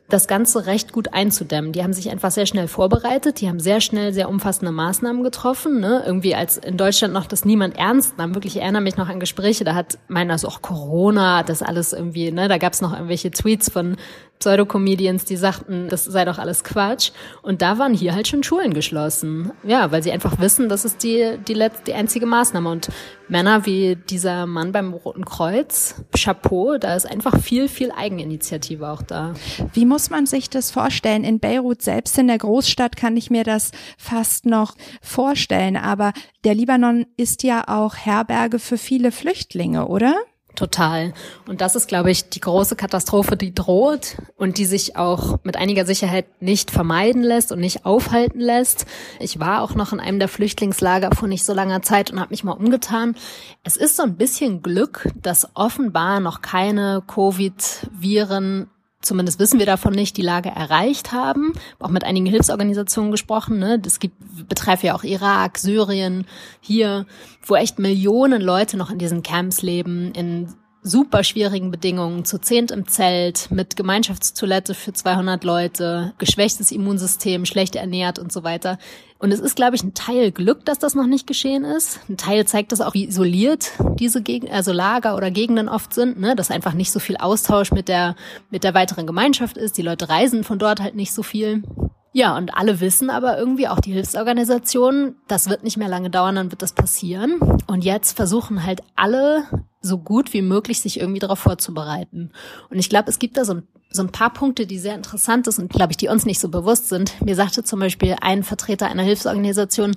das 0.08 0.26
Ganze 0.26 0.64
recht 0.64 0.92
gut 0.92 1.12
einzudämmen. 1.12 1.72
Die 1.72 1.82
haben 1.82 1.92
sich 1.92 2.10
einfach 2.10 2.30
sehr 2.30 2.46
schnell 2.46 2.66
vorbereitet, 2.66 3.40
die 3.40 3.48
haben 3.48 3.60
sehr 3.60 3.82
schnell 3.82 4.14
sehr 4.14 4.30
umfassende 4.30 4.72
Maßnahmen 4.72 5.22
getroffen. 5.22 5.80
Ne? 5.80 6.02
Irgendwie 6.06 6.34
als 6.34 6.56
in 6.56 6.78
Deutschland 6.78 7.12
noch 7.12 7.26
das 7.26 7.44
niemand 7.44 7.76
ernst 7.76 8.16
nahm. 8.16 8.34
Wirklich, 8.34 8.56
ich 8.56 8.62
erinnere 8.62 8.82
mich 8.82 8.96
noch 8.96 9.08
an 9.08 9.20
Gespräche, 9.20 9.64
da 9.64 9.74
hat 9.74 9.98
meiner 10.08 10.38
so, 10.38 10.48
auch 10.48 10.62
Corona, 10.62 11.42
das 11.42 11.62
alles 11.62 11.92
irgendwie, 11.92 12.32
ne, 12.32 12.48
da 12.48 12.56
gab 12.56 12.72
es 12.72 12.80
noch 12.80 12.94
irgendwelche 12.94 13.30
Tweets 13.30 13.70
von 13.70 13.96
Pseudocomedians, 14.38 15.24
die 15.24 15.36
sagten, 15.36 15.88
das 15.88 16.04
sei 16.04 16.24
doch 16.24 16.38
alles 16.38 16.64
Quatsch. 16.64 17.10
Und 17.42 17.62
da 17.62 17.78
waren 17.78 17.94
hier 17.94 18.14
halt 18.14 18.28
schon 18.28 18.42
Schulen 18.42 18.74
geschlossen. 18.74 19.52
Ja, 19.64 19.90
weil 19.90 20.02
sie 20.02 20.12
einfach 20.12 20.38
wissen, 20.38 20.68
das 20.68 20.84
ist 20.84 21.02
die, 21.02 21.38
die, 21.46 21.54
letzte, 21.54 21.84
die 21.84 21.94
einzige 21.94 22.26
Maßnahme. 22.26 22.70
Und 22.70 22.88
Männer 23.28 23.66
wie 23.66 23.96
dieser 23.96 24.46
Mann 24.46 24.72
beim 24.72 24.92
Roten 24.94 25.24
Kreuz, 25.24 25.96
Chapeau, 26.16 26.78
da 26.78 26.94
ist 26.94 27.06
einfach 27.06 27.38
viel, 27.40 27.68
viel 27.68 27.92
Eigeninitiative 27.92 28.88
auch 28.88 29.02
da. 29.02 29.34
Wie 29.72 29.84
muss 29.84 30.10
man 30.10 30.26
sich 30.26 30.48
das 30.50 30.70
vorstellen? 30.70 31.24
In 31.24 31.40
Beirut 31.40 31.82
selbst 31.82 32.16
in 32.18 32.28
der 32.28 32.38
Großstadt 32.38 32.96
kann 32.96 33.16
ich 33.16 33.30
mir 33.30 33.44
das 33.44 33.72
fast 33.96 34.46
noch 34.46 34.74
vorstellen. 35.02 35.76
Aber 35.76 36.12
der 36.44 36.54
Libanon 36.54 37.06
ist 37.16 37.42
ja 37.42 37.64
auch 37.66 37.96
Herberge 37.96 38.58
für 38.58 38.78
viele 38.78 39.12
Flüchtlinge, 39.12 39.88
oder? 39.88 40.14
Total. 40.58 41.12
Und 41.46 41.60
das 41.60 41.76
ist, 41.76 41.86
glaube 41.86 42.10
ich, 42.10 42.30
die 42.30 42.40
große 42.40 42.74
Katastrophe, 42.74 43.36
die 43.36 43.54
droht 43.54 44.16
und 44.36 44.58
die 44.58 44.64
sich 44.64 44.96
auch 44.96 45.38
mit 45.44 45.56
einiger 45.56 45.86
Sicherheit 45.86 46.26
nicht 46.42 46.72
vermeiden 46.72 47.22
lässt 47.22 47.52
und 47.52 47.60
nicht 47.60 47.86
aufhalten 47.86 48.40
lässt. 48.40 48.84
Ich 49.20 49.38
war 49.38 49.62
auch 49.62 49.76
noch 49.76 49.92
in 49.92 50.00
einem 50.00 50.18
der 50.18 50.26
Flüchtlingslager 50.26 51.14
vor 51.14 51.28
nicht 51.28 51.44
so 51.44 51.54
langer 51.54 51.82
Zeit 51.82 52.10
und 52.10 52.18
habe 52.18 52.30
mich 52.30 52.42
mal 52.42 52.54
umgetan. 52.54 53.14
Es 53.62 53.76
ist 53.76 53.94
so 53.94 54.02
ein 54.02 54.16
bisschen 54.16 54.60
Glück, 54.60 55.08
dass 55.14 55.48
offenbar 55.54 56.18
noch 56.18 56.42
keine 56.42 57.04
Covid-Viren 57.06 58.68
zumindest 59.00 59.38
wissen 59.38 59.58
wir 59.58 59.66
davon 59.66 59.94
nicht, 59.94 60.16
die 60.16 60.22
Lage 60.22 60.48
erreicht 60.48 61.12
haben. 61.12 61.52
Auch 61.78 61.90
mit 61.90 62.04
einigen 62.04 62.26
Hilfsorganisationen 62.26 63.10
gesprochen. 63.10 63.58
Ne? 63.58 63.78
Das 63.78 64.00
gibt, 64.00 64.16
betreibt 64.48 64.82
ja 64.82 64.94
auch 64.94 65.04
Irak, 65.04 65.58
Syrien, 65.58 66.26
hier, 66.60 67.06
wo 67.44 67.54
echt 67.54 67.78
Millionen 67.78 68.42
Leute 68.42 68.76
noch 68.76 68.90
in 68.90 68.98
diesen 68.98 69.22
Camps 69.22 69.62
leben, 69.62 70.12
in 70.12 70.54
super 70.82 71.24
schwierigen 71.24 71.70
Bedingungen, 71.70 72.24
zu 72.24 72.38
zehnt 72.38 72.70
im 72.70 72.86
Zelt, 72.86 73.50
mit 73.50 73.76
Gemeinschaftstoilette 73.76 74.74
für 74.74 74.92
200 74.92 75.44
Leute, 75.44 76.14
geschwächtes 76.18 76.70
Immunsystem, 76.70 77.44
schlecht 77.44 77.76
ernährt 77.76 78.18
und 78.18 78.32
so 78.32 78.42
weiter. 78.42 78.78
Und 79.20 79.32
es 79.32 79.40
ist, 79.40 79.56
glaube 79.56 79.74
ich, 79.74 79.82
ein 79.82 79.94
Teil 79.94 80.30
Glück, 80.30 80.64
dass 80.64 80.78
das 80.78 80.94
noch 80.94 81.06
nicht 81.06 81.26
geschehen 81.26 81.64
ist. 81.64 81.98
Ein 82.08 82.16
Teil 82.16 82.46
zeigt 82.46 82.70
das 82.70 82.80
auch, 82.80 82.94
wie 82.94 83.08
isoliert 83.08 83.72
diese 83.98 84.22
Gegend, 84.22 84.52
also 84.52 84.72
Lager 84.72 85.16
oder 85.16 85.32
Gegenden 85.32 85.68
oft 85.68 85.92
sind, 85.92 86.20
ne? 86.20 86.36
dass 86.36 86.52
einfach 86.52 86.72
nicht 86.72 86.92
so 86.92 87.00
viel 87.00 87.16
Austausch 87.16 87.72
mit 87.72 87.88
der, 87.88 88.14
mit 88.50 88.62
der 88.62 88.74
weiteren 88.74 89.06
Gemeinschaft 89.08 89.56
ist. 89.56 89.76
Die 89.76 89.82
Leute 89.82 90.08
reisen 90.08 90.44
von 90.44 90.60
dort 90.60 90.80
halt 90.80 90.94
nicht 90.94 91.12
so 91.12 91.24
viel. 91.24 91.64
Ja, 92.12 92.36
und 92.36 92.54
alle 92.56 92.80
wissen 92.80 93.10
aber 93.10 93.38
irgendwie, 93.38 93.68
auch 93.68 93.80
die 93.80 93.92
Hilfsorganisationen, 93.92 95.16
das 95.26 95.48
wird 95.50 95.62
nicht 95.62 95.76
mehr 95.76 95.88
lange 95.88 96.10
dauern, 96.10 96.36
dann 96.36 96.50
wird 96.50 96.62
das 96.62 96.72
passieren. 96.72 97.38
Und 97.66 97.84
jetzt 97.84 98.16
versuchen 98.16 98.64
halt 98.64 98.80
alle 98.96 99.44
so 99.80 99.98
gut 99.98 100.32
wie 100.32 100.42
möglich 100.42 100.80
sich 100.80 101.00
irgendwie 101.00 101.20
darauf 101.20 101.38
vorzubereiten. 101.38 102.32
Und 102.70 102.78
ich 102.78 102.88
glaube, 102.88 103.10
es 103.10 103.18
gibt 103.18 103.36
da 103.36 103.44
so 103.44 103.54
ein, 103.54 103.62
so 103.90 104.02
ein 104.02 104.12
paar 104.12 104.32
Punkte, 104.32 104.66
die 104.66 104.78
sehr 104.78 104.94
interessant 104.94 105.46
sind 105.46 105.64
und, 105.64 105.72
glaube 105.72 105.92
ich, 105.92 105.96
die 105.96 106.08
uns 106.08 106.26
nicht 106.26 106.40
so 106.40 106.48
bewusst 106.48 106.88
sind. 106.88 107.20
Mir 107.24 107.34
sagte 107.34 107.64
zum 107.64 107.80
Beispiel 107.80 108.16
ein 108.20 108.42
Vertreter 108.42 108.86
einer 108.86 109.02
Hilfsorganisation, 109.02 109.96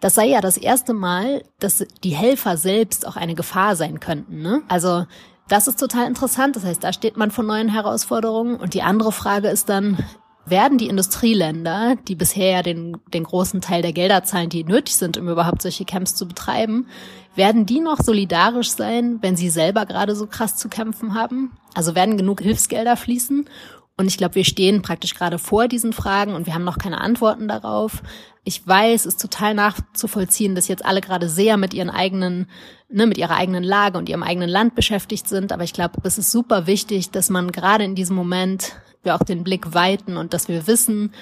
das 0.00 0.14
sei 0.14 0.26
ja 0.26 0.40
das 0.40 0.56
erste 0.56 0.94
Mal, 0.94 1.42
dass 1.58 1.84
die 2.04 2.14
Helfer 2.14 2.56
selbst 2.56 3.06
auch 3.06 3.16
eine 3.16 3.34
Gefahr 3.34 3.76
sein 3.76 4.00
könnten. 4.00 4.40
Ne? 4.40 4.62
Also 4.68 5.06
das 5.48 5.66
ist 5.66 5.80
total 5.80 6.06
interessant. 6.06 6.56
Das 6.56 6.64
heißt, 6.64 6.84
da 6.84 6.92
steht 6.92 7.16
man 7.16 7.30
vor 7.30 7.44
neuen 7.44 7.68
Herausforderungen. 7.68 8.56
Und 8.56 8.74
die 8.74 8.82
andere 8.82 9.12
Frage 9.12 9.48
ist 9.48 9.68
dann, 9.68 9.98
werden 10.46 10.78
die 10.78 10.88
Industrieländer, 10.88 11.96
die 12.06 12.14
bisher 12.14 12.50
ja 12.50 12.62
den, 12.62 12.96
den 13.12 13.24
großen 13.24 13.60
Teil 13.60 13.82
der 13.82 13.92
Gelder 13.92 14.24
zahlen, 14.24 14.48
die 14.48 14.64
nötig 14.64 14.96
sind, 14.96 15.18
um 15.18 15.28
überhaupt 15.28 15.62
solche 15.62 15.84
Camps 15.84 16.14
zu 16.14 16.26
betreiben, 16.26 16.86
werden 17.38 17.64
die 17.64 17.80
noch 17.80 18.00
solidarisch 18.02 18.70
sein, 18.70 19.18
wenn 19.22 19.36
sie 19.36 19.48
selber 19.48 19.86
gerade 19.86 20.14
so 20.14 20.26
krass 20.26 20.56
zu 20.56 20.68
kämpfen 20.68 21.14
haben? 21.14 21.56
Also 21.74 21.94
werden 21.94 22.18
genug 22.18 22.42
Hilfsgelder 22.42 22.96
fließen? 22.96 23.48
Und 23.96 24.06
ich 24.06 24.16
glaube, 24.16 24.36
wir 24.36 24.44
stehen 24.44 24.82
praktisch 24.82 25.14
gerade 25.14 25.38
vor 25.38 25.66
diesen 25.66 25.92
Fragen 25.92 26.34
und 26.34 26.46
wir 26.46 26.54
haben 26.54 26.64
noch 26.64 26.78
keine 26.78 27.00
Antworten 27.00 27.48
darauf. 27.48 28.02
Ich 28.44 28.64
weiß, 28.64 29.06
es 29.06 29.14
ist 29.14 29.20
total 29.20 29.54
nachzuvollziehen, 29.54 30.54
dass 30.54 30.68
jetzt 30.68 30.84
alle 30.84 31.00
gerade 31.00 31.28
sehr 31.28 31.56
mit 31.56 31.74
ihren 31.74 31.90
eigenen, 31.90 32.46
ne, 32.88 33.06
mit 33.06 33.18
ihrer 33.18 33.36
eigenen 33.36 33.64
Lage 33.64 33.98
und 33.98 34.08
ihrem 34.08 34.22
eigenen 34.22 34.48
Land 34.48 34.76
beschäftigt 34.76 35.28
sind. 35.28 35.50
Aber 35.50 35.64
ich 35.64 35.72
glaube, 35.72 36.00
es 36.04 36.16
ist 36.16 36.30
super 36.30 36.66
wichtig, 36.66 37.10
dass 37.10 37.28
man 37.28 37.50
gerade 37.50 37.84
in 37.84 37.96
diesem 37.96 38.14
Moment 38.14 38.76
wir 39.02 39.14
auch 39.14 39.24
den 39.24 39.42
Blick 39.42 39.74
weiten 39.74 40.16
und 40.16 40.32
dass 40.32 40.48
wir 40.48 40.66
wissen, 40.66 41.12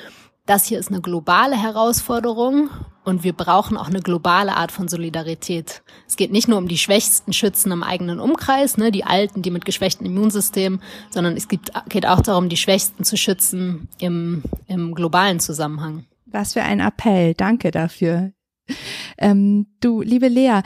das 0.46 0.64
hier 0.64 0.78
ist 0.78 0.88
eine 0.88 1.00
globale 1.00 1.61
Herausforderung 1.61 2.70
und 3.04 3.24
wir 3.24 3.32
brauchen 3.32 3.76
auch 3.76 3.88
eine 3.88 4.00
globale 4.00 4.56
Art 4.56 4.72
von 4.72 4.88
Solidarität. 4.88 5.82
Es 6.06 6.16
geht 6.16 6.32
nicht 6.32 6.48
nur 6.48 6.59
um 6.59 6.68
die 6.68 6.78
schwächsten 6.78 7.32
Schützen 7.32 7.72
im 7.72 7.82
eigenen 7.82 8.20
Umkreis, 8.20 8.78
ne, 8.78 8.90
die 8.90 9.04
Alten, 9.04 9.42
die 9.42 9.50
mit 9.50 9.64
geschwächtem 9.64 10.06
Immunsystem, 10.06 10.80
sondern 11.11 11.37
es 11.37 11.48
gibt, 11.48 11.72
geht 11.88 12.06
auch 12.06 12.20
darum, 12.20 12.48
die 12.48 12.56
Schwächsten 12.56 13.04
zu 13.04 13.16
schützen 13.16 13.88
im, 13.98 14.44
im 14.66 14.94
globalen 14.94 15.40
Zusammenhang. 15.40 16.06
Was 16.26 16.52
für 16.52 16.62
ein 16.62 16.80
Appell. 16.80 17.35
Danke 17.35 17.70
dafür. 17.70 18.32
Ähm, 19.18 19.66
du, 19.80 20.00
liebe 20.00 20.28
Lea, 20.28 20.61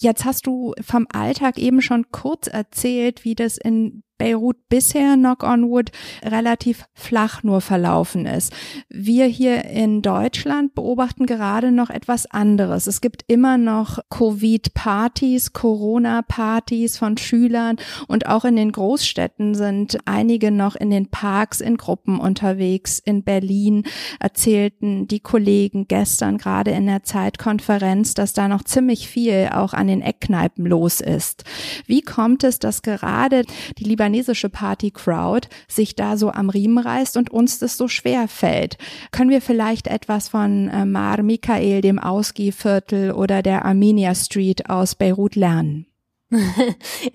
Jetzt 0.00 0.26
hast 0.26 0.46
du 0.46 0.74
vom 0.82 1.06
Alltag 1.12 1.56
eben 1.56 1.80
schon 1.80 2.10
kurz 2.10 2.46
erzählt, 2.46 3.24
wie 3.24 3.34
das 3.34 3.56
in 3.56 4.02
Beirut 4.16 4.56
bisher, 4.68 5.16
knock 5.16 5.42
on 5.42 5.70
wood, 5.70 5.90
relativ 6.22 6.84
flach 6.94 7.42
nur 7.42 7.60
verlaufen 7.60 8.26
ist. 8.26 8.52
Wir 8.88 9.26
hier 9.26 9.64
in 9.64 10.02
Deutschland 10.02 10.74
beobachten 10.74 11.26
gerade 11.26 11.72
noch 11.72 11.90
etwas 11.90 12.26
anderes. 12.26 12.86
Es 12.86 13.00
gibt 13.00 13.24
immer 13.26 13.58
noch 13.58 13.98
Covid-Partys, 14.10 15.52
Corona-Partys 15.52 16.96
von 16.96 17.16
Schülern 17.16 17.76
und 18.06 18.26
auch 18.26 18.44
in 18.44 18.54
den 18.54 18.70
Großstädten 18.70 19.54
sind 19.54 19.98
einige 20.04 20.52
noch 20.52 20.76
in 20.76 20.90
den 20.90 21.10
Parks 21.10 21.60
in 21.60 21.76
Gruppen 21.76 22.20
unterwegs. 22.20 23.00
In 23.00 23.24
Berlin 23.24 23.84
erzählten 24.20 25.08
die 25.08 25.20
Kollegen 25.20 25.88
gestern 25.88 26.38
gerade 26.38 26.70
in 26.70 26.86
der 26.86 27.02
Zeitkonferenz, 27.02 28.14
dass 28.14 28.32
da 28.32 28.46
noch 28.46 28.62
ziemlich 28.62 29.08
viel 29.08 29.50
auch 29.52 29.74
an 29.74 29.88
den 29.88 30.02
Eckkneipen 30.02 30.66
los 30.66 31.00
ist. 31.00 31.44
Wie 31.86 32.00
kommt 32.00 32.44
es, 32.44 32.60
dass 32.60 32.82
gerade 32.82 33.44
die 33.78 33.84
Libanesischen 33.84 34.03
libanesische 34.04 34.50
Party-Crowd 34.50 35.48
sich 35.66 35.94
da 35.94 36.16
so 36.16 36.30
am 36.30 36.50
Riemen 36.50 36.78
reißt 36.78 37.16
und 37.16 37.30
uns 37.30 37.58
das 37.58 37.76
so 37.76 37.88
schwer 37.88 38.28
fällt. 38.28 38.76
Können 39.12 39.30
wir 39.30 39.40
vielleicht 39.40 39.86
etwas 39.86 40.28
von 40.28 40.68
äh, 40.68 40.84
Mar 40.84 41.22
Michael, 41.22 41.80
dem 41.80 41.98
Ausgehviertel 41.98 43.12
oder 43.12 43.42
der 43.42 43.64
Armenia 43.64 44.14
Street 44.14 44.68
aus 44.68 44.94
Beirut 44.94 45.36
lernen? 45.36 45.86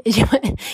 ich, 0.03 0.23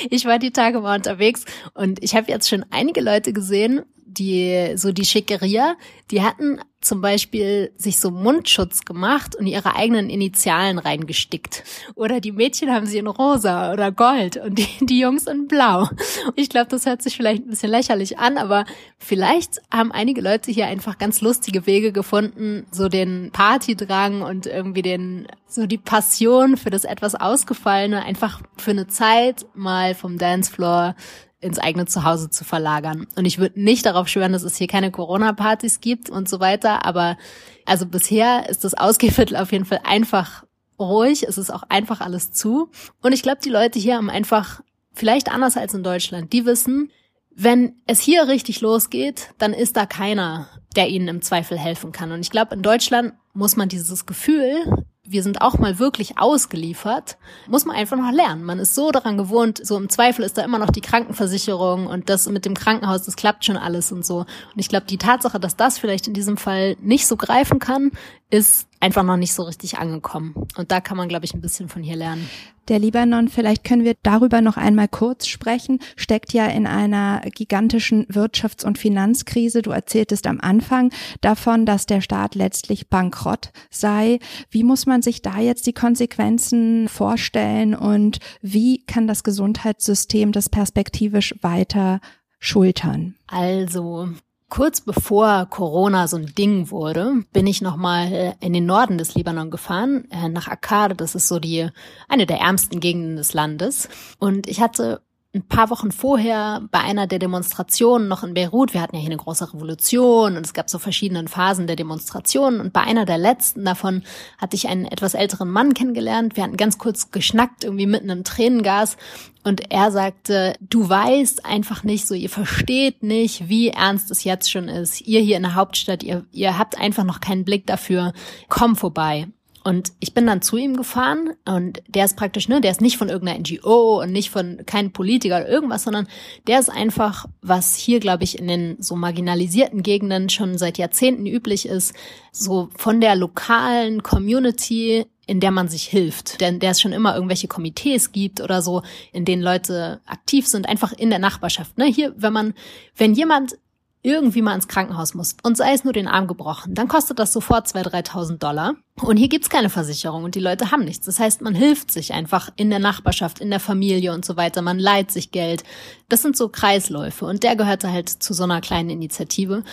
ich 0.10 0.26
war 0.26 0.40
die 0.40 0.52
Tage 0.52 0.80
mal 0.80 0.98
unterwegs 0.98 1.46
und 1.74 2.04
ich 2.04 2.16
habe 2.16 2.32
jetzt 2.32 2.48
schon 2.48 2.66
einige 2.70 3.02
Leute 3.02 3.34
gesehen, 3.34 3.82
die 4.18 4.74
so 4.76 4.92
die 4.92 5.06
Schickeria, 5.06 5.76
die 6.12 6.22
hatten 6.22 6.60
zum 6.86 7.02
Beispiel 7.02 7.72
sich 7.78 8.00
so 8.00 8.12
Mundschutz 8.12 8.86
gemacht 8.86 9.36
und 9.36 9.48
ihre 9.48 9.76
eigenen 9.76 10.10
Initialen 10.10 10.78
reingestickt. 10.78 11.64
Oder 11.96 12.22
die 12.22 12.32
Mädchen 12.32 12.72
haben 12.72 12.86
sie 12.86 13.00
in 13.00 13.08
rosa 13.08 13.74
oder 13.74 13.92
gold 13.92 14.38
und 14.38 14.60
die, 14.60 14.68
die 14.82 15.00
Jungs 15.00 15.26
in 15.26 15.48
blau. 15.48 15.90
Ich 16.36 16.50
glaube, 16.50 16.68
das 16.70 16.86
hört 16.86 17.02
sich 17.02 17.18
vielleicht 17.18 17.44
ein 17.44 17.50
bisschen 17.50 17.72
lächerlich 17.72 18.20
an, 18.20 18.38
aber 18.38 18.66
vielleicht 19.00 19.62
haben 19.72 19.92
einige 19.92 20.22
Leute 20.22 20.52
hier 20.52 20.68
einfach 20.68 20.98
ganz 20.98 21.22
lustige 21.22 21.66
Wege 21.66 21.92
gefunden, 21.92 22.68
so 22.72 22.88
den 22.88 23.32
Partydrang 23.32 24.22
und 24.22 24.46
irgendwie 24.46 24.82
den, 24.82 25.28
so 25.48 25.66
die 25.66 25.78
Passion 25.78 26.58
für 26.58 26.70
das 26.70 26.84
etwas 26.84 27.16
Ausgefallene 27.16 28.04
einfach 28.04 28.42
für 28.58 28.72
eine 28.72 28.88
Zeit 28.88 29.46
mal 29.56 29.96
vom 29.96 30.18
Dancefloor 30.18 30.96
ins 31.42 31.60
eigene 31.60 31.86
Zuhause 31.86 32.30
zu 32.30 32.44
verlagern. 32.44 33.08
Und 33.16 33.26
ich 33.26 33.40
würde 33.40 33.62
nicht 33.62 33.86
darauf 33.86 34.08
schwören, 34.08 34.34
dass 34.34 34.44
es 34.44 34.58
hier 34.58 34.68
keine 34.68 34.92
Corona-Partys 34.92 35.82
gibt 35.82 36.10
und 36.10 36.30
so 36.30 36.40
weiter, 36.40 36.86
aber 36.86 37.18
also 37.66 37.86
bisher 37.86 38.50
ist 38.50 38.64
das 38.64 38.74
Ausgehviertel 38.74 39.38
auf 39.38 39.52
jeden 39.52 39.66
Fall 39.66 39.82
einfach 39.84 40.44
ruhig, 40.80 41.24
es 41.24 41.38
ist 41.38 41.52
auch 41.52 41.64
einfach 41.70 42.02
alles 42.02 42.32
zu. 42.32 42.70
Und 43.02 43.14
ich 43.14 43.22
glaube, 43.22 43.40
die 43.44 43.50
Leute 43.50 43.80
hier 43.80 43.96
haben 43.96 44.10
einfach, 44.10 44.62
vielleicht 44.94 45.32
anders 45.32 45.58
als 45.58 45.74
in 45.74 45.84
Deutschland, 45.84 46.34
die 46.34 46.46
wissen, 46.46 46.92
wenn 47.36 47.76
es 47.86 48.00
hier 48.00 48.28
richtig 48.28 48.62
losgeht, 48.62 49.34
dann 49.38 49.54
ist 49.54 49.76
da 49.76 49.86
keiner, 49.86 50.48
der 50.76 50.88
ihnen 50.88 51.10
im 51.10 51.22
Zweifel 51.22 51.58
helfen 51.58 51.92
kann. 51.92 52.12
Und 52.12 52.22
ich 52.22 52.32
glaube, 52.32 52.56
in 52.56 52.62
Deutschland 52.62 53.14
muss 53.34 53.58
man 53.58 53.68
dieses 53.68 54.06
Gefühl 54.06 54.86
wir 55.08 55.24
sind 55.24 55.42
auch 55.42 55.58
mal 55.60 55.80
wirklich 55.80 56.18
ausgeliefert, 56.18 57.18
muss 57.48 57.66
man 57.66 57.76
einfach 57.76 57.98
noch 57.98 58.12
lernen. 58.12 58.44
Man 58.44 58.60
ist 58.60 58.76
so 58.76 58.92
daran 58.92 59.18
gewohnt, 59.18 59.66
so 59.66 59.78
im 59.78 59.90
Zweifel 59.90 60.26
ist 60.26 60.38
da 60.38 60.44
immer 60.44 60.60
noch 60.60 60.72
die 60.72 60.82
Krankenversicherung 60.82 61.88
und 61.88 62.10
das 62.10 62.28
mit 62.28 62.46
dem 62.46 62.56
Krankenhaus, 62.56 63.04
das 63.04 63.16
klappt 63.16 63.46
schon 63.46 63.58
alles 63.58 63.92
und 63.92 64.06
so. 64.06 64.20
Und 64.20 64.28
ich 64.56 64.70
glaube, 64.70 64.88
die 64.88 64.98
Tatsache, 64.98 65.40
dass 65.40 65.56
das 65.56 65.78
vielleicht 65.78 66.08
in 66.08 66.14
diesem 66.14 66.38
Fall 66.38 66.76
nicht 66.82 67.08
so 67.08 67.18
greifen 67.18 67.60
kann, 67.60 67.92
ist 68.30 68.68
einfach 68.80 69.04
noch 69.04 69.18
nicht 69.18 69.34
so 69.34 69.44
richtig 69.44 69.78
angekommen. 69.78 70.36
Und 70.58 70.72
da 70.72 70.82
kann 70.82 70.98
man, 70.98 71.08
glaube 71.10 71.26
ich, 71.26 71.34
ein 71.34 71.42
bisschen 71.42 71.70
von 71.70 71.84
hier 71.84 71.96
lernen. 71.96 72.30
Der 72.68 72.80
Libanon, 72.80 73.30
vielleicht 73.30 73.64
können 73.64 73.84
wir 73.84 73.96
darüber 74.02 74.42
noch 74.42 74.58
einmal 74.58 74.88
kurz 74.88 75.28
sprechen, 75.28 75.80
steckt 75.96 76.34
ja 76.34 76.48
in 76.48 76.66
einer 76.66 77.22
gigantischen 77.26 78.08
Wirtschafts- 78.08 78.66
und 78.66 78.80
Finanzkrise. 78.80 79.62
Du 79.62 79.70
erzähltest 79.70 80.26
am 80.26 80.42
Anfang 80.42 80.92
davon, 81.22 81.68
dass 81.68 81.86
der 81.86 82.02
Staat 82.02 82.34
letztlich 82.34 82.90
bankrott 82.90 83.52
sei. 83.70 84.18
Wie 84.50 84.64
muss 84.64 84.88
man 84.88 85.04
sich 85.04 85.22
da 85.22 85.40
jetzt 85.40 85.68
die 85.68 85.74
Konsequenzen 85.74 86.88
vorstellen 86.88 87.76
und 87.76 88.18
wie 88.42 88.84
kann 88.86 89.06
das 89.06 89.24
Gesundheitssystem 89.24 90.32
das 90.32 90.50
perspektivisch 90.50 91.36
weiter 91.42 92.00
schultern? 92.40 93.16
Also, 93.28 94.10
Kurz 94.48 94.80
bevor 94.80 95.48
Corona 95.48 96.08
so 96.08 96.18
ein 96.18 96.34
Ding 96.36 96.70
wurde, 96.70 97.24
bin 97.34 97.48
ich 97.48 97.62
nochmal 97.62 98.12
äh, 98.14 98.34
in 98.42 98.54
den 98.54 98.66
Norden 98.66 98.98
des 98.98 99.16
Libanon 99.16 99.50
gefahren, 99.50 100.08
äh, 100.12 100.30
nach 100.30 100.48
Akkad. 100.48 101.02
Das 101.02 101.16
ist 101.16 101.28
so 101.28 101.40
die, 101.40 101.70
eine 102.08 102.26
der 102.28 102.40
ärmsten 102.40 102.80
Gegenden 102.80 103.16
des 103.16 103.34
Landes. 103.34 103.90
Und 104.20 104.48
ich 104.48 104.62
hatte 104.62 105.02
ein 105.36 105.44
paar 105.44 105.70
Wochen 105.70 105.92
vorher 105.92 106.62
bei 106.72 106.80
einer 106.80 107.08
der 107.08 107.20
Demonstrationen 107.20 108.08
noch 108.08 108.24
in 108.24 108.34
Beirut, 108.34 108.74
wir 108.74 108.82
hatten 108.82 108.96
ja 108.96 109.02
hier 109.02 109.12
eine 109.12 109.18
große 109.18 109.54
Revolution 109.54 110.38
und 110.38 110.46
es 110.46 110.54
gab 110.54 110.70
so 110.70 110.80
verschiedene 110.80 111.28
Phasen 111.28 111.68
der 111.68 111.76
Demonstrationen 111.76 112.62
und 112.62 112.72
bei 112.72 112.82
einer 112.82 113.06
der 113.06 113.18
letzten 113.18 113.66
davon 113.66 114.04
hatte 114.38 114.56
ich 114.56 114.70
einen 114.70 114.86
etwas 114.86 115.14
älteren 115.14 115.52
Mann 115.52 115.74
kennengelernt. 115.74 116.38
Wir 116.38 116.44
hatten 116.44 116.56
ganz 116.56 116.78
kurz 116.78 117.12
geschnackt, 117.12 117.66
irgendwie 117.66 117.86
mitten 117.86 118.10
im 118.10 118.24
Tränengas 118.24 118.96
und 119.44 119.72
er 119.72 119.92
sagte, 119.92 120.56
du 120.62 120.88
weißt 120.88 121.46
einfach 121.46 121.84
nicht 121.84 122.08
so, 122.08 122.16
ihr 122.16 122.30
versteht 122.30 123.04
nicht, 123.04 123.50
wie 123.50 123.70
ernst 123.70 124.12
es 124.12 124.24
jetzt 124.24 124.50
schon 124.50 124.70
ist. 124.70 125.02
Ihr 125.02 125.20
hier 125.20 125.36
in 125.36 125.44
der 125.44 125.56
Hauptstadt, 125.56 126.02
ihr, 126.02 126.26
ihr 126.32 126.58
habt 126.58 126.80
einfach 126.80 127.04
noch 127.04 127.20
keinen 127.20 127.44
Blick 127.44 127.68
dafür. 127.68 128.14
Komm 128.48 128.78
vorbei. 128.78 129.28
Und 129.66 129.94
ich 130.00 130.14
bin 130.14 130.28
dann 130.28 130.44
zu 130.44 130.58
ihm 130.58 130.78
gefahren 130.78 131.32
und 131.44 131.82
der 131.88 132.06
ist 132.06 132.16
praktisch, 132.16 132.48
ne, 132.48 132.62
der 132.62 132.70
ist 132.70 132.82
nicht 132.82 132.98
von 132.98 133.10
irgendeiner 133.10 133.40
NGO 133.40 134.00
und 134.00 134.12
nicht 134.12 134.30
von 134.30 134.62
keinem 134.68 134.92
Politiker 134.92 135.38
oder 135.38 135.50
irgendwas, 135.50 135.82
sondern 135.82 136.08
der 136.46 136.60
ist 136.60 136.70
einfach, 136.70 137.26
was 137.42 137.76
hier, 137.76 138.00
glaube 138.00 138.26
ich, 138.26 138.38
in 138.38 138.48
den 138.48 138.76
so 138.80 138.96
marginalisierten 138.96 139.82
Gegenden 139.82 140.30
schon 140.30 140.60
seit 140.60 140.78
Jahrzehnten 140.78 141.26
üblich 141.26 141.68
ist, 141.68 141.96
so 142.32 142.70
von 142.78 143.02
der 143.02 143.16
lokalen 143.16 144.04
Community 144.04 145.08
in 145.28 145.40
der 145.40 145.50
man 145.50 145.68
sich 145.68 145.86
hilft. 145.86 146.40
Denn 146.42 146.60
der 146.60 146.70
es 146.70 146.80
schon 146.80 146.94
immer 146.94 147.16
irgendwelche 147.16 147.48
Komitees 147.48 148.12
gibt 148.12 148.42
oder 148.42 148.62
so, 148.62 148.84
in 149.12 149.26
denen 149.26 149.42
Leute 149.42 150.00
aktiv 150.06 150.46
sind, 150.48 150.70
einfach 150.70 150.94
in 150.94 151.10
der 151.10 151.18
Nachbarschaft. 151.18 151.80
Ne? 151.80 151.86
Hier, 151.86 152.14
wenn 152.16 152.34
man, 152.34 152.54
wenn 152.96 153.16
jemand 153.16 153.58
irgendwie 154.06 154.42
mal 154.42 154.54
ins 154.54 154.68
Krankenhaus 154.68 155.16
muss 155.16 155.36
und 155.44 155.58
sei 155.58 155.74
es 155.74 155.84
nur 155.84 155.94
den 155.94 156.08
Arm 156.08 156.28
gebrochen, 156.28 156.76
dann 156.76 156.88
kostet 156.88 157.18
das 157.20 157.34
sofort 157.34 157.68
2.000, 157.68 158.10
3.000 158.10 158.38
Dollar. 158.38 158.76
Und 159.02 159.18
hier 159.18 159.28
gibt's 159.28 159.50
keine 159.50 159.70
Versicherung 159.70 160.24
und 160.24 160.36
die 160.36 160.40
Leute 160.40 160.72
haben 160.72 160.86
nichts. 160.86 161.06
Das 161.06 161.20
heißt, 161.20 161.42
man 161.42 161.56
hilft 161.56 161.92
sich 161.92 162.14
einfach 162.14 162.50
in 162.56 162.70
der 162.70 162.80
Nachbarschaft, 162.80 163.40
in 163.40 163.50
der 163.50 163.60
Familie 163.60 164.14
und 164.14 164.24
so 164.24 164.38
weiter. 164.38 164.62
Man 164.62 164.80
leiht 164.80 165.12
sich 165.12 165.32
Geld. 165.32 165.64
Das 166.08 166.22
sind 166.22 166.38
so 166.38 166.48
Kreisläufe 166.50 167.26
und 167.26 167.44
der 167.44 167.56
gehörte 167.56 167.92
halt 167.92 168.10
zu 168.10 168.34
so 168.34 168.44
einer 168.44 168.62
kleinen 168.62 168.90
Initiative. 168.90 169.64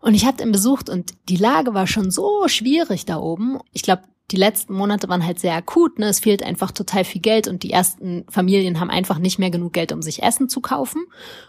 Und 0.00 0.14
ich 0.14 0.26
hatte 0.26 0.44
ihn 0.44 0.52
besucht 0.52 0.88
und 0.88 1.12
die 1.28 1.36
Lage 1.36 1.72
war 1.72 1.86
schon 1.86 2.10
so 2.10 2.48
schwierig 2.48 3.04
da 3.04 3.18
oben. 3.18 3.58
Ich 3.72 3.82
glaube, 3.82 4.02
die 4.30 4.36
letzten 4.36 4.72
Monate 4.72 5.08
waren 5.08 5.24
halt 5.24 5.38
sehr 5.38 5.54
akut. 5.54 5.98
Ne? 5.98 6.06
Es 6.06 6.20
fehlt 6.20 6.42
einfach 6.42 6.70
total 6.70 7.04
viel 7.04 7.20
Geld 7.20 7.46
und 7.46 7.62
die 7.62 7.70
ersten 7.70 8.24
Familien 8.30 8.80
haben 8.80 8.90
einfach 8.90 9.18
nicht 9.18 9.38
mehr 9.38 9.50
genug 9.50 9.74
Geld, 9.74 9.92
um 9.92 10.00
sich 10.00 10.22
Essen 10.22 10.48
zu 10.48 10.60
kaufen. 10.60 11.04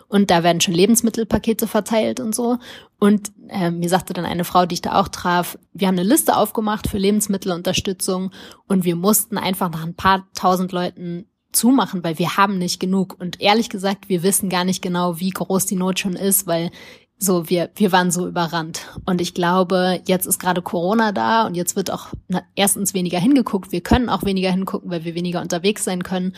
Und 0.08 0.30
da 0.30 0.44
werden 0.44 0.60
schon 0.60 0.74
Lebensmittelpakete 0.74 1.68
verteilt 1.68 2.20
und 2.20 2.36
so. 2.36 2.58
Und 3.00 3.32
äh, 3.48 3.72
mir 3.72 3.88
sagte 3.88 4.14
dann 4.14 4.26
eine 4.26 4.44
Frau, 4.44 4.66
die 4.66 4.76
ich 4.76 4.82
da 4.82 5.00
auch 5.00 5.08
traf, 5.08 5.58
wir 5.74 5.88
haben 5.88 5.98
eine 5.98 6.08
Liste 6.08 6.36
aufgemacht 6.36 6.88
für 6.88 6.98
Lebensmittelunterstützung 6.98 8.32
und 8.68 8.84
wir 8.84 8.98
mussten 8.98 9.38
einfach 9.38 9.72
nach 9.72 9.84
ein 9.84 9.96
paar 9.96 10.28
tausend 10.34 10.74
Leuten 10.74 11.28
zumachen, 11.54 12.04
weil 12.04 12.20
wir 12.20 12.36
haben 12.36 12.58
nicht 12.58 12.82
genug. 12.82 13.16
Und 13.20 13.42
ehrlich 13.42 13.70
gesagt, 13.70 14.10
wir 14.10 14.22
wissen 14.22 14.50
gar 14.50 14.66
nicht 14.66 14.82
genau, 14.82 15.20
wie 15.20 15.30
groß 15.30 15.66
die 15.66 15.78
Not 15.78 16.00
schon 16.00 16.18
ist, 16.18 16.46
weil 16.46 16.72
so, 17.18 17.50
wir, 17.50 17.70
wir 17.76 17.92
waren 17.92 18.12
so 18.12 18.28
überrannt. 18.28 18.82
Und 19.06 19.22
ich 19.22 19.34
glaube, 19.34 20.02
jetzt 20.06 20.26
ist 20.26 20.40
gerade 20.40 20.62
Corona 20.62 21.12
da 21.12 21.46
und 21.46 21.56
jetzt 21.56 21.76
wird 21.76 21.90
auch 21.92 22.08
na, 22.28 22.44
erstens 22.56 22.94
weniger 22.94 23.20
hingeguckt. 23.20 23.72
Wir 23.72 23.82
können 23.82 24.10
auch 24.10 24.24
weniger 24.24 24.52
hingucken, 24.52 24.92
weil 24.92 25.06
wir 25.06 25.16
weniger 25.16 25.42
unterwegs 25.42 25.84
sein 25.84 26.04
können. 26.04 26.34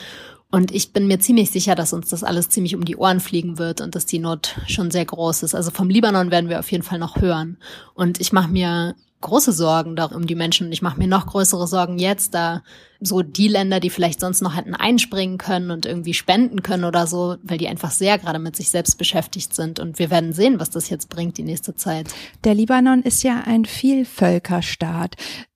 Und 0.50 0.72
ich 0.72 0.94
bin 0.94 1.08
mir 1.08 1.20
ziemlich 1.20 1.52
sicher, 1.52 1.76
dass 1.76 1.94
uns 1.94 2.10
das 2.10 2.24
alles 2.24 2.50
ziemlich 2.50 2.76
um 2.76 2.86
die 2.86 2.96
Ohren 2.96 3.20
fliegen 3.20 3.58
wird 3.58 3.82
und 3.82 3.96
dass 3.96 4.06
die 4.06 4.20
Not 4.20 4.56
schon 4.68 4.92
sehr 4.92 5.04
groß 5.04 5.44
ist. 5.44 5.56
Also 5.56 5.72
vom 5.72 5.90
Libanon 5.90 6.32
werden 6.32 6.50
wir 6.50 6.60
auf 6.60 6.72
jeden 6.72 6.84
Fall 6.84 7.00
noch 7.00 7.18
hören. 7.18 7.58
Und 7.96 8.22
ich 8.22 8.32
mache 8.32 8.50
mir 8.50 8.96
große 9.22 9.52
Sorgen 9.52 9.98
um 10.00 10.28
die 10.28 10.36
Menschen 10.36 10.68
und 10.68 10.74
ich 10.74 10.82
mache 10.82 11.00
mir 11.00 11.08
noch 11.08 11.26
größere 11.26 11.68
Sorgen 11.68 11.98
jetzt, 11.98 12.34
da 12.34 12.62
so 13.00 13.22
die 13.22 13.48
Länder, 13.48 13.80
die 13.80 13.90
vielleicht 13.90 14.20
sonst 14.20 14.42
noch 14.42 14.56
hätten 14.56 14.76
einspringen 14.76 15.38
können 15.38 15.72
und 15.72 15.86
irgendwie 15.86 16.14
spenden 16.14 16.64
können 16.64 16.84
oder 16.84 17.08
so, 17.08 17.38
weil 17.44 17.58
die 17.58 17.68
einfach 17.68 17.92
sehr 17.92 18.18
gerade 18.18 18.40
mit 18.40 18.56
sich 18.56 18.70
selbst 18.70 18.98
beschäftigt 18.98 19.54
sind 19.56 19.80
und 19.80 20.00
wir 20.00 20.12
werden 20.12 20.34
sehen, 20.34 20.60
was 20.60 20.70
das 20.70 20.90
jetzt 20.90 21.10
bringt 21.10 21.38
die 21.38 21.44
nächste 21.44 21.76
Zeit. 21.76 22.14
Der 22.44 22.54
Libanon 22.54 23.02
ist 23.02 23.24
ja 23.24 23.42
ein 23.46 23.66
Vielvölkerstaat. 23.66 25.16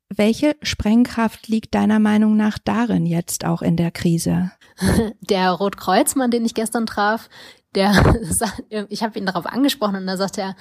Welche 0.09 0.55
Sprengkraft 0.61 1.47
liegt 1.47 1.73
deiner 1.73 1.99
Meinung 1.99 2.35
nach 2.35 2.57
darin 2.57 3.05
jetzt 3.05 3.45
auch 3.45 3.61
in 3.61 3.77
der 3.77 3.91
Krise? 3.91 4.51
Der 5.21 5.51
Rotkreuzmann, 5.51 6.31
den 6.31 6.43
ich 6.43 6.55
gestern 6.55 6.85
traf, 6.85 7.29
der 7.75 8.15
ich 8.89 9.03
habe 9.03 9.19
ihn 9.19 9.25
darauf 9.25 9.45
angesprochen 9.45 9.95
und 9.95 10.07
da 10.07 10.17
sagt 10.17 10.37
er, 10.37 10.55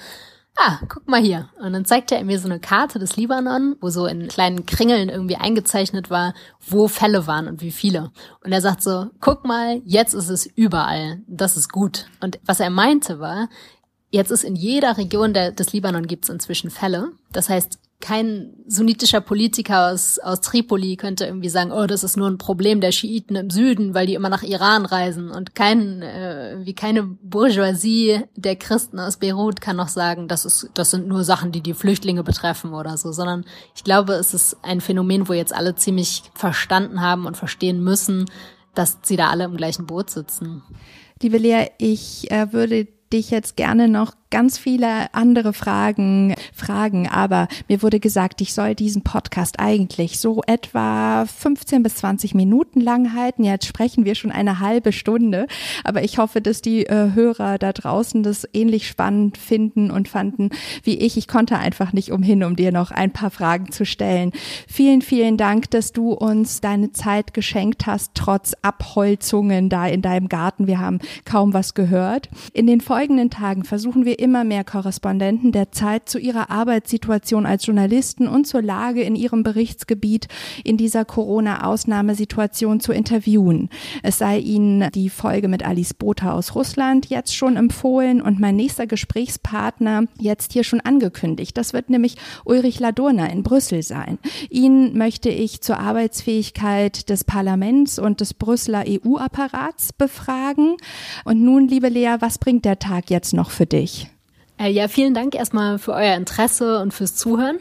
ah, 0.57 0.79
guck 0.87 1.07
mal 1.07 1.21
hier. 1.21 1.49
Und 1.59 1.73
dann 1.73 1.85
zeigte 1.85 2.15
er 2.15 2.23
mir 2.23 2.39
so 2.39 2.47
eine 2.47 2.59
Karte 2.59 2.99
des 2.99 3.15
Libanon, 3.15 3.75
wo 3.81 3.89
so 3.89 4.05
in 4.05 4.27
kleinen 4.27 4.65
Kringeln 4.65 5.09
irgendwie 5.09 5.35
eingezeichnet 5.35 6.09
war, 6.09 6.33
wo 6.67 6.87
Fälle 6.87 7.27
waren 7.27 7.47
und 7.47 7.61
wie 7.61 7.71
viele. 7.71 8.11
Und 8.43 8.51
er 8.51 8.61
sagt 8.61 8.83
so, 8.83 9.07
guck 9.19 9.45
mal, 9.45 9.81
jetzt 9.85 10.13
ist 10.13 10.29
es 10.29 10.45
überall. 10.45 11.21
Das 11.27 11.57
ist 11.57 11.71
gut. 11.71 12.05
Und 12.21 12.39
was 12.45 12.59
er 12.59 12.69
meinte 12.69 13.19
war, 13.19 13.49
jetzt 14.09 14.31
ist 14.31 14.43
in 14.43 14.55
jeder 14.55 14.97
Region 14.97 15.33
der, 15.33 15.51
des 15.51 15.73
Libanon 15.73 16.07
gibt 16.07 16.25
es 16.25 16.29
inzwischen 16.29 16.69
Fälle. 16.69 17.11
Das 17.31 17.49
heißt, 17.49 17.79
kein 18.01 18.53
sunnitischer 18.67 19.21
Politiker 19.21 19.91
aus, 19.91 20.19
aus 20.19 20.41
Tripoli 20.41 20.97
könnte 20.97 21.25
irgendwie 21.25 21.49
sagen, 21.49 21.71
oh, 21.71 21.85
das 21.85 22.03
ist 22.03 22.17
nur 22.17 22.27
ein 22.27 22.37
Problem 22.37 22.81
der 22.81 22.91
Schiiten 22.91 23.35
im 23.35 23.49
Süden, 23.49 23.93
weil 23.93 24.07
die 24.07 24.15
immer 24.15 24.29
nach 24.29 24.43
Iran 24.43 24.85
reisen. 24.85 25.29
Und 25.31 25.55
kein, 25.55 26.01
äh, 26.01 26.57
wie 26.63 26.73
keine 26.73 27.03
Bourgeoisie 27.03 28.23
der 28.35 28.55
Christen 28.57 28.99
aus 28.99 29.17
Beirut 29.17 29.61
kann 29.61 29.77
noch 29.77 29.87
sagen, 29.87 30.27
das 30.27 30.43
ist, 30.43 30.69
das 30.73 30.91
sind 30.91 31.07
nur 31.07 31.23
Sachen, 31.23 31.51
die 31.51 31.61
die 31.61 31.73
Flüchtlinge 31.73 32.23
betreffen 32.23 32.73
oder 32.73 32.97
so, 32.97 33.11
sondern 33.11 33.45
ich 33.75 33.83
glaube, 33.83 34.13
es 34.13 34.33
ist 34.33 34.57
ein 34.63 34.81
Phänomen, 34.81 35.29
wo 35.29 35.33
jetzt 35.33 35.53
alle 35.53 35.75
ziemlich 35.75 36.23
verstanden 36.33 37.01
haben 37.01 37.25
und 37.25 37.37
verstehen 37.37 37.83
müssen, 37.83 38.25
dass 38.73 38.97
sie 39.03 39.15
da 39.15 39.29
alle 39.29 39.45
im 39.45 39.55
gleichen 39.55 39.85
Boot 39.85 40.09
sitzen. 40.09 40.63
Liebe 41.21 41.37
Lea, 41.37 41.67
ich 41.77 42.31
äh, 42.31 42.51
würde 42.51 42.87
dich 43.13 43.29
jetzt 43.29 43.55
gerne 43.55 43.87
noch 43.87 44.13
ganz 44.31 44.57
viele 44.57 45.13
andere 45.13 45.53
Fragen 45.53 46.33
fragen, 46.53 47.07
aber 47.07 47.47
mir 47.67 47.83
wurde 47.83 47.99
gesagt, 47.99 48.41
ich 48.41 48.53
soll 48.53 48.73
diesen 48.73 49.03
Podcast 49.03 49.59
eigentlich 49.59 50.19
so 50.19 50.41
etwa 50.47 51.25
15 51.25 51.83
bis 51.83 51.95
20 51.95 52.33
Minuten 52.33 52.81
lang 52.81 53.13
halten. 53.13 53.43
Jetzt 53.43 53.65
sprechen 53.65 54.05
wir 54.05 54.15
schon 54.15 54.31
eine 54.31 54.59
halbe 54.59 54.93
Stunde, 54.93 55.47
aber 55.83 56.03
ich 56.03 56.17
hoffe, 56.17 56.41
dass 56.41 56.61
die 56.61 56.85
äh, 56.85 57.13
Hörer 57.13 57.57
da 57.57 57.73
draußen 57.73 58.23
das 58.23 58.47
ähnlich 58.53 58.87
spannend 58.87 59.37
finden 59.37 59.91
und 59.91 60.07
fanden 60.07 60.49
wie 60.83 60.97
ich. 60.97 61.17
Ich 61.17 61.27
konnte 61.27 61.57
einfach 61.57 61.93
nicht 61.93 62.11
umhin, 62.11 62.43
um 62.43 62.55
dir 62.55 62.71
noch 62.71 62.91
ein 62.91 63.11
paar 63.11 63.31
Fragen 63.31 63.71
zu 63.71 63.85
stellen. 63.85 64.31
Vielen, 64.67 65.01
vielen 65.01 65.37
Dank, 65.37 65.69
dass 65.71 65.91
du 65.91 66.13
uns 66.13 66.61
deine 66.61 66.93
Zeit 66.93 67.33
geschenkt 67.33 67.85
hast, 67.85 68.11
trotz 68.15 68.53
Abholzungen 68.61 69.69
da 69.69 69.87
in 69.87 70.01
deinem 70.01 70.29
Garten. 70.29 70.67
Wir 70.67 70.79
haben 70.79 70.99
kaum 71.25 71.53
was 71.53 71.73
gehört. 71.73 72.29
In 72.53 72.65
den 72.65 72.79
folgenden 72.79 73.29
Tagen 73.29 73.65
versuchen 73.65 74.05
wir 74.05 74.20
immer 74.21 74.43
mehr 74.43 74.63
Korrespondenten 74.63 75.51
der 75.51 75.71
Zeit 75.71 76.07
zu 76.07 76.19
ihrer 76.19 76.49
Arbeitssituation 76.49 77.45
als 77.45 77.65
Journalisten 77.65 78.27
und 78.27 78.45
zur 78.45 78.61
Lage 78.61 79.01
in 79.01 79.15
ihrem 79.15 79.43
Berichtsgebiet 79.43 80.27
in 80.63 80.77
dieser 80.77 81.03
Corona-Ausnahmesituation 81.05 82.79
zu 82.79 82.93
interviewen. 82.93 83.69
Es 84.03 84.19
sei 84.19 84.39
Ihnen 84.39 84.89
die 84.91 85.09
Folge 85.09 85.47
mit 85.47 85.65
Alice 85.65 85.93
Botha 85.93 86.31
aus 86.31 86.55
Russland 86.55 87.07
jetzt 87.07 87.35
schon 87.35 87.57
empfohlen 87.57 88.21
und 88.21 88.39
mein 88.39 88.55
nächster 88.55 88.87
Gesprächspartner 88.87 90.05
jetzt 90.19 90.53
hier 90.53 90.63
schon 90.63 90.81
angekündigt. 90.81 91.57
Das 91.57 91.73
wird 91.73 91.89
nämlich 91.89 92.15
Ulrich 92.45 92.79
Ladurner 92.79 93.31
in 93.31 93.43
Brüssel 93.43 93.81
sein. 93.81 94.19
Ihn 94.49 94.97
möchte 94.97 95.29
ich 95.29 95.61
zur 95.61 95.79
Arbeitsfähigkeit 95.79 97.09
des 97.09 97.23
Parlaments 97.23 97.97
und 97.97 98.21
des 98.21 98.33
Brüsseler 98.35 98.83
EU-Apparats 98.87 99.93
befragen. 99.93 100.77
Und 101.25 101.41
nun, 101.41 101.67
liebe 101.67 101.89
Lea, 101.89 102.17
was 102.19 102.37
bringt 102.37 102.65
der 102.65 102.79
Tag 102.79 103.09
jetzt 103.09 103.33
noch 103.33 103.49
für 103.49 103.65
dich? 103.65 104.10
Äh, 104.61 104.69
ja, 104.69 104.87
vielen 104.87 105.13
Dank 105.13 105.33
erstmal 105.33 105.79
für 105.79 105.93
euer 105.93 106.15
Interesse 106.15 106.79
und 106.79 106.93
fürs 106.93 107.15
Zuhören. 107.15 107.59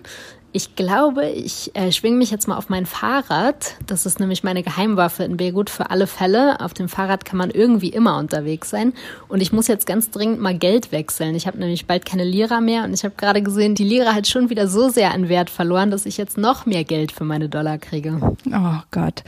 Ich 0.53 0.75
glaube, 0.75 1.27
ich 1.29 1.71
äh, 1.75 1.93
schwinge 1.93 2.17
mich 2.17 2.33
jetzt 2.33 2.49
mal 2.49 2.57
auf 2.57 2.69
mein 2.69 2.85
Fahrrad. 2.85 3.77
Das 3.87 4.05
ist 4.05 4.19
nämlich 4.19 4.43
meine 4.43 4.65
Geheimwaffe 4.65 5.23
in 5.23 5.37
Beirut 5.37 5.71
für 5.71 5.91
alle 5.91 6.09
Fälle. 6.09 6.59
Auf 6.61 6.75
dem 6.75 6.89
Fahrrad 6.89 7.25
kann 7.25 7.39
man 7.39 7.51
irgendwie 7.51 7.91
immer 7.91 8.19
unterwegs 8.19 8.69
sein. 8.69 8.93
Und 9.29 9.43
ich 9.43 9.53
muss 9.53 9.69
jetzt 9.69 9.87
ganz 9.87 10.11
dringend 10.11 10.41
mal 10.41 10.59
Geld 10.59 10.91
wechseln. 10.91 11.37
Ich 11.37 11.47
habe 11.47 11.59
nämlich 11.59 11.87
bald 11.87 12.05
keine 12.05 12.25
Lira 12.25 12.61
mehr 12.61 12.83
und 12.83 12.93
ich 12.93 13.05
habe 13.05 13.15
gerade 13.17 13.43
gesehen, 13.43 13.77
die 13.77 13.85
Lira 13.85 14.13
hat 14.13 14.27
schon 14.27 14.51
wieder 14.51 14.67
so 14.67 14.89
sehr 14.89 15.13
an 15.13 15.29
Wert 15.29 15.51
verloren, 15.51 15.93
dass 15.93 16.05
ich 16.05 16.17
jetzt 16.17 16.37
noch 16.37 16.67
mehr 16.67 16.83
Geld 16.83 17.13
für 17.13 17.25
meine 17.25 17.49
Dollar 17.49 17.79
kriege. 17.79 18.19
Oh 18.53 18.83
Gott, 18.91 19.23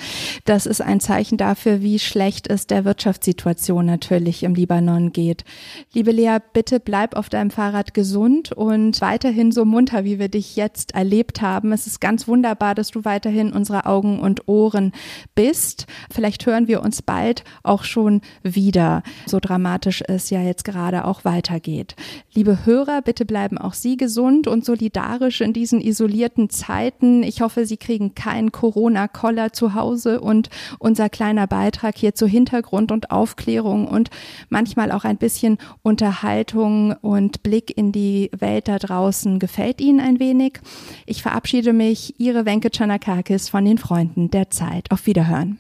das 0.45 0.67
ist 0.67 0.83
ein 0.83 0.99
Zeichen 0.99 1.39
dafür, 1.39 1.83
wie 1.83 2.01
schlecht 2.01 2.51
es 2.51 2.67
der 2.67 2.85
Wirtschaftssituation 2.85 3.87
natürlich 3.87 4.43
im 4.43 4.57
Libanon 4.57 5.13
geht. 5.13 5.45
Liebe 5.93 6.11
Lea, 6.11 6.39
bitte 6.53 6.81
bleib 6.81 7.15
auf 7.15 7.29
deinem 7.29 7.51
Fahrrad 7.51 7.95
gesund 7.95 8.51
und 8.51 9.01
weiterhin 9.01 9.53
so 9.53 9.65
munter, 9.65 10.05
wie 10.05 10.19
wir 10.19 10.29
dich 10.29 10.57
jetzt 10.57 10.95
erleben 10.97 11.12
erlebt 11.12 11.42
haben. 11.42 11.72
Es 11.72 11.87
ist 11.87 12.01
ganz 12.01 12.27
wunderbar, 12.27 12.75
dass 12.75 12.90
du 12.90 13.05
weiterhin 13.05 13.53
unsere 13.53 13.85
Augen 13.85 14.18
und 14.18 14.48
Ohren 14.48 14.92
bist. 15.35 15.87
Vielleicht 16.11 16.46
hören 16.46 16.68
wir 16.68 16.83
uns 16.83 17.03
bald 17.03 17.44
auch 17.62 17.85
schon 17.85 18.22
wieder, 18.42 19.03
so 19.27 19.38
dramatisch 19.38 20.03
es 20.09 20.31
ja 20.31 20.40
jetzt 20.40 20.64
gerade 20.64 21.05
auch 21.05 21.27
weitergeht. 21.27 21.96
Liebe 22.33 22.64
Hörer, 22.64 23.03
bitte 23.03 23.27
bleiben 23.27 23.59
auch 23.59 23.75
Sie 23.75 23.98
gesund 23.98 24.46
und 24.46 24.64
solidarisch 24.64 25.42
in 25.42 25.53
diesen 25.53 25.83
isolierten 25.83 26.48
Zeiten. 26.48 27.22
Ich 27.22 27.42
hoffe, 27.42 27.66
Sie 27.66 27.77
kriegen 27.77 28.14
keinen 28.14 28.51
Corona-Koller 28.51 29.53
zu 29.53 29.75
Hause 29.75 30.18
und 30.18 30.48
unser 30.79 31.11
kleiner 31.11 31.46
Beitrag 31.46 31.98
hier 31.98 32.14
zu 32.14 32.27
Hintergrund 32.27 32.90
und 32.90 33.11
Aufklärung 33.11 33.87
und 33.87 34.09
manchmal 34.48 34.90
auch 34.90 35.05
ein 35.05 35.18
bisschen 35.18 35.59
Unterhaltung 35.83 36.94
und 37.03 37.42
Blick 37.42 37.77
in 37.77 37.92
die 37.92 38.31
Welt 38.35 38.66
da 38.68 38.79
draußen 38.79 39.38
gefällt 39.38 39.83
Ihnen 39.83 40.01
ein 40.01 40.18
wenig. 40.18 40.61
Ich 41.07 41.23
verabschiede 41.23 41.73
mich, 41.73 42.15
Ihre 42.19 42.45
Wenke 42.45 42.71
Chanakakis 42.73 43.49
von 43.49 43.65
den 43.65 43.79
Freunden 43.79 44.31
der 44.31 44.51
Zeit. 44.51 44.91
Auf 44.91 45.07
Wiederhören. 45.07 45.59